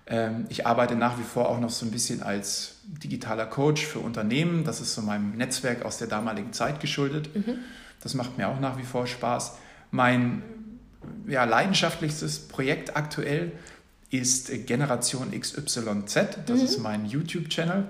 Ähm, 0.06 0.46
ich 0.48 0.66
arbeite 0.66 0.94
nach 0.94 1.18
wie 1.18 1.24
vor 1.24 1.48
auch 1.48 1.58
noch 1.58 1.70
so 1.70 1.84
ein 1.84 1.90
bisschen 1.90 2.22
als 2.22 2.76
digitaler 2.84 3.46
Coach 3.46 3.84
für 3.84 3.98
Unternehmen. 3.98 4.64
Das 4.64 4.80
ist 4.80 4.94
so 4.94 5.02
meinem 5.02 5.36
Netzwerk 5.36 5.84
aus 5.84 5.98
der 5.98 6.08
damaligen 6.08 6.52
Zeit 6.52 6.80
geschuldet. 6.80 7.34
Mhm. 7.34 7.58
Das 8.00 8.14
macht 8.14 8.38
mir 8.38 8.48
auch 8.48 8.60
nach 8.60 8.78
wie 8.78 8.84
vor 8.84 9.06
Spaß. 9.06 9.56
Mein 9.90 10.42
ja, 11.26 11.44
leidenschaftlichstes 11.44 12.40
Projekt 12.48 12.96
aktuell 12.96 13.52
ist 14.12 14.66
Generation 14.66 15.32
XYZ. 15.32 16.14
Das 16.46 16.58
mhm. 16.58 16.64
ist 16.64 16.78
mein 16.78 17.06
YouTube-Channel, 17.06 17.88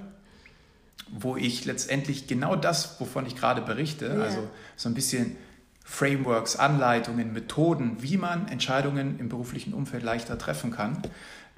wo 1.10 1.36
ich 1.36 1.64
letztendlich 1.64 2.28
genau 2.28 2.56
das, 2.56 3.00
wovon 3.00 3.26
ich 3.26 3.36
gerade 3.36 3.60
berichte, 3.60 4.06
ja. 4.06 4.22
also 4.22 4.48
so 4.76 4.88
ein 4.88 4.94
bisschen 4.94 5.36
Frameworks, 5.84 6.56
Anleitungen, 6.56 7.32
Methoden, 7.32 7.96
wie 8.00 8.16
man 8.16 8.46
Entscheidungen 8.48 9.18
im 9.18 9.28
beruflichen 9.28 9.74
Umfeld 9.74 10.04
leichter 10.04 10.38
treffen 10.38 10.70
kann, 10.70 11.02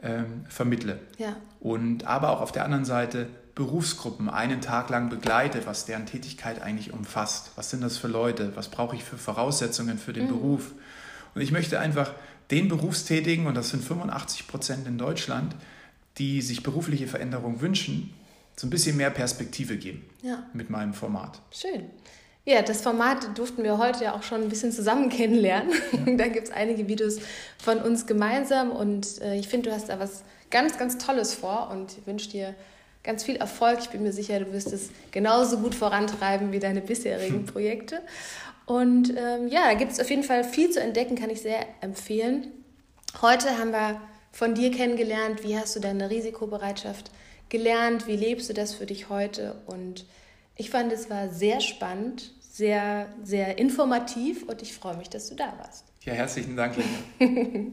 ähm, 0.02 0.46
vermittle. 0.48 0.98
Ja. 1.18 1.36
Und 1.60 2.06
aber 2.06 2.30
auch 2.30 2.40
auf 2.40 2.50
der 2.50 2.64
anderen 2.64 2.86
Seite 2.86 3.28
Berufsgruppen 3.54 4.30
einen 4.30 4.62
Tag 4.62 4.88
lang 4.88 5.10
begleite, 5.10 5.66
was 5.66 5.84
deren 5.84 6.06
Tätigkeit 6.06 6.60
eigentlich 6.60 6.92
umfasst. 6.92 7.52
Was 7.54 7.70
sind 7.70 7.82
das 7.82 7.98
für 7.98 8.08
Leute? 8.08 8.56
Was 8.56 8.68
brauche 8.68 8.96
ich 8.96 9.04
für 9.04 9.18
Voraussetzungen 9.18 9.98
für 9.98 10.14
den 10.14 10.24
mhm. 10.24 10.28
Beruf? 10.28 10.72
Und 11.34 11.42
ich 11.42 11.52
möchte 11.52 11.78
einfach 11.78 12.12
den 12.50 12.68
Berufstätigen, 12.68 13.46
und 13.46 13.54
das 13.54 13.70
sind 13.70 13.82
85 13.84 14.46
Prozent 14.46 14.86
in 14.86 14.98
Deutschland, 14.98 15.54
die 16.18 16.42
sich 16.42 16.62
berufliche 16.62 17.06
Veränderungen 17.06 17.60
wünschen, 17.60 18.14
so 18.56 18.66
ein 18.66 18.70
bisschen 18.70 18.96
mehr 18.96 19.10
Perspektive 19.10 19.76
geben 19.76 20.04
ja. 20.22 20.44
mit 20.52 20.70
meinem 20.70 20.94
Format. 20.94 21.40
Schön. 21.50 21.90
Ja, 22.46 22.60
das 22.60 22.82
Format 22.82 23.38
durften 23.38 23.64
wir 23.64 23.78
heute 23.78 24.04
ja 24.04 24.14
auch 24.14 24.22
schon 24.22 24.42
ein 24.42 24.48
bisschen 24.48 24.70
zusammen 24.70 25.08
kennenlernen. 25.10 25.72
Ja. 26.06 26.16
da 26.16 26.28
gibt 26.28 26.48
es 26.48 26.52
einige 26.52 26.86
Videos 26.88 27.18
von 27.58 27.78
uns 27.78 28.06
gemeinsam 28.06 28.70
und 28.70 29.20
äh, 29.22 29.36
ich 29.36 29.48
finde, 29.48 29.70
du 29.70 29.74
hast 29.74 29.88
da 29.88 29.98
was 29.98 30.22
ganz, 30.50 30.78
ganz 30.78 30.98
Tolles 30.98 31.34
vor 31.34 31.70
und 31.70 31.96
ich 31.98 32.06
wünsche 32.06 32.30
dir 32.30 32.54
ganz 33.02 33.24
viel 33.24 33.36
Erfolg. 33.36 33.78
Ich 33.80 33.90
bin 33.90 34.02
mir 34.02 34.12
sicher, 34.12 34.38
du 34.40 34.52
wirst 34.52 34.72
es 34.72 34.90
genauso 35.10 35.58
gut 35.58 35.74
vorantreiben 35.74 36.52
wie 36.52 36.58
deine 36.58 36.80
bisherigen 36.80 37.46
Projekte. 37.46 38.00
Und 38.66 39.10
ähm, 39.16 39.48
ja, 39.48 39.66
da 39.66 39.74
gibt 39.74 39.92
es 39.92 40.00
auf 40.00 40.10
jeden 40.10 40.22
Fall 40.22 40.44
viel 40.44 40.70
zu 40.70 40.80
entdecken, 40.80 41.16
kann 41.16 41.30
ich 41.30 41.42
sehr 41.42 41.66
empfehlen. 41.80 42.48
Heute 43.20 43.58
haben 43.58 43.72
wir 43.72 44.00
von 44.32 44.54
dir 44.54 44.70
kennengelernt, 44.70 45.44
wie 45.44 45.56
hast 45.56 45.76
du 45.76 45.80
deine 45.80 46.10
Risikobereitschaft 46.10 47.10
gelernt, 47.48 48.06
wie 48.06 48.16
lebst 48.16 48.48
du 48.48 48.54
das 48.54 48.74
für 48.74 48.86
dich 48.86 49.08
heute 49.08 49.62
und 49.66 50.06
ich 50.56 50.70
fand, 50.70 50.92
es 50.92 51.10
war 51.10 51.28
sehr 51.30 51.60
spannend, 51.60 52.32
sehr, 52.40 53.08
sehr 53.22 53.58
informativ 53.58 54.44
und 54.44 54.62
ich 54.62 54.72
freue 54.72 54.96
mich, 54.96 55.10
dass 55.10 55.28
du 55.28 55.34
da 55.34 55.52
warst. 55.58 55.84
Ja, 56.02 56.12
herzlichen 56.12 56.56
Dank, 56.56 56.76
Lena. 56.76 57.72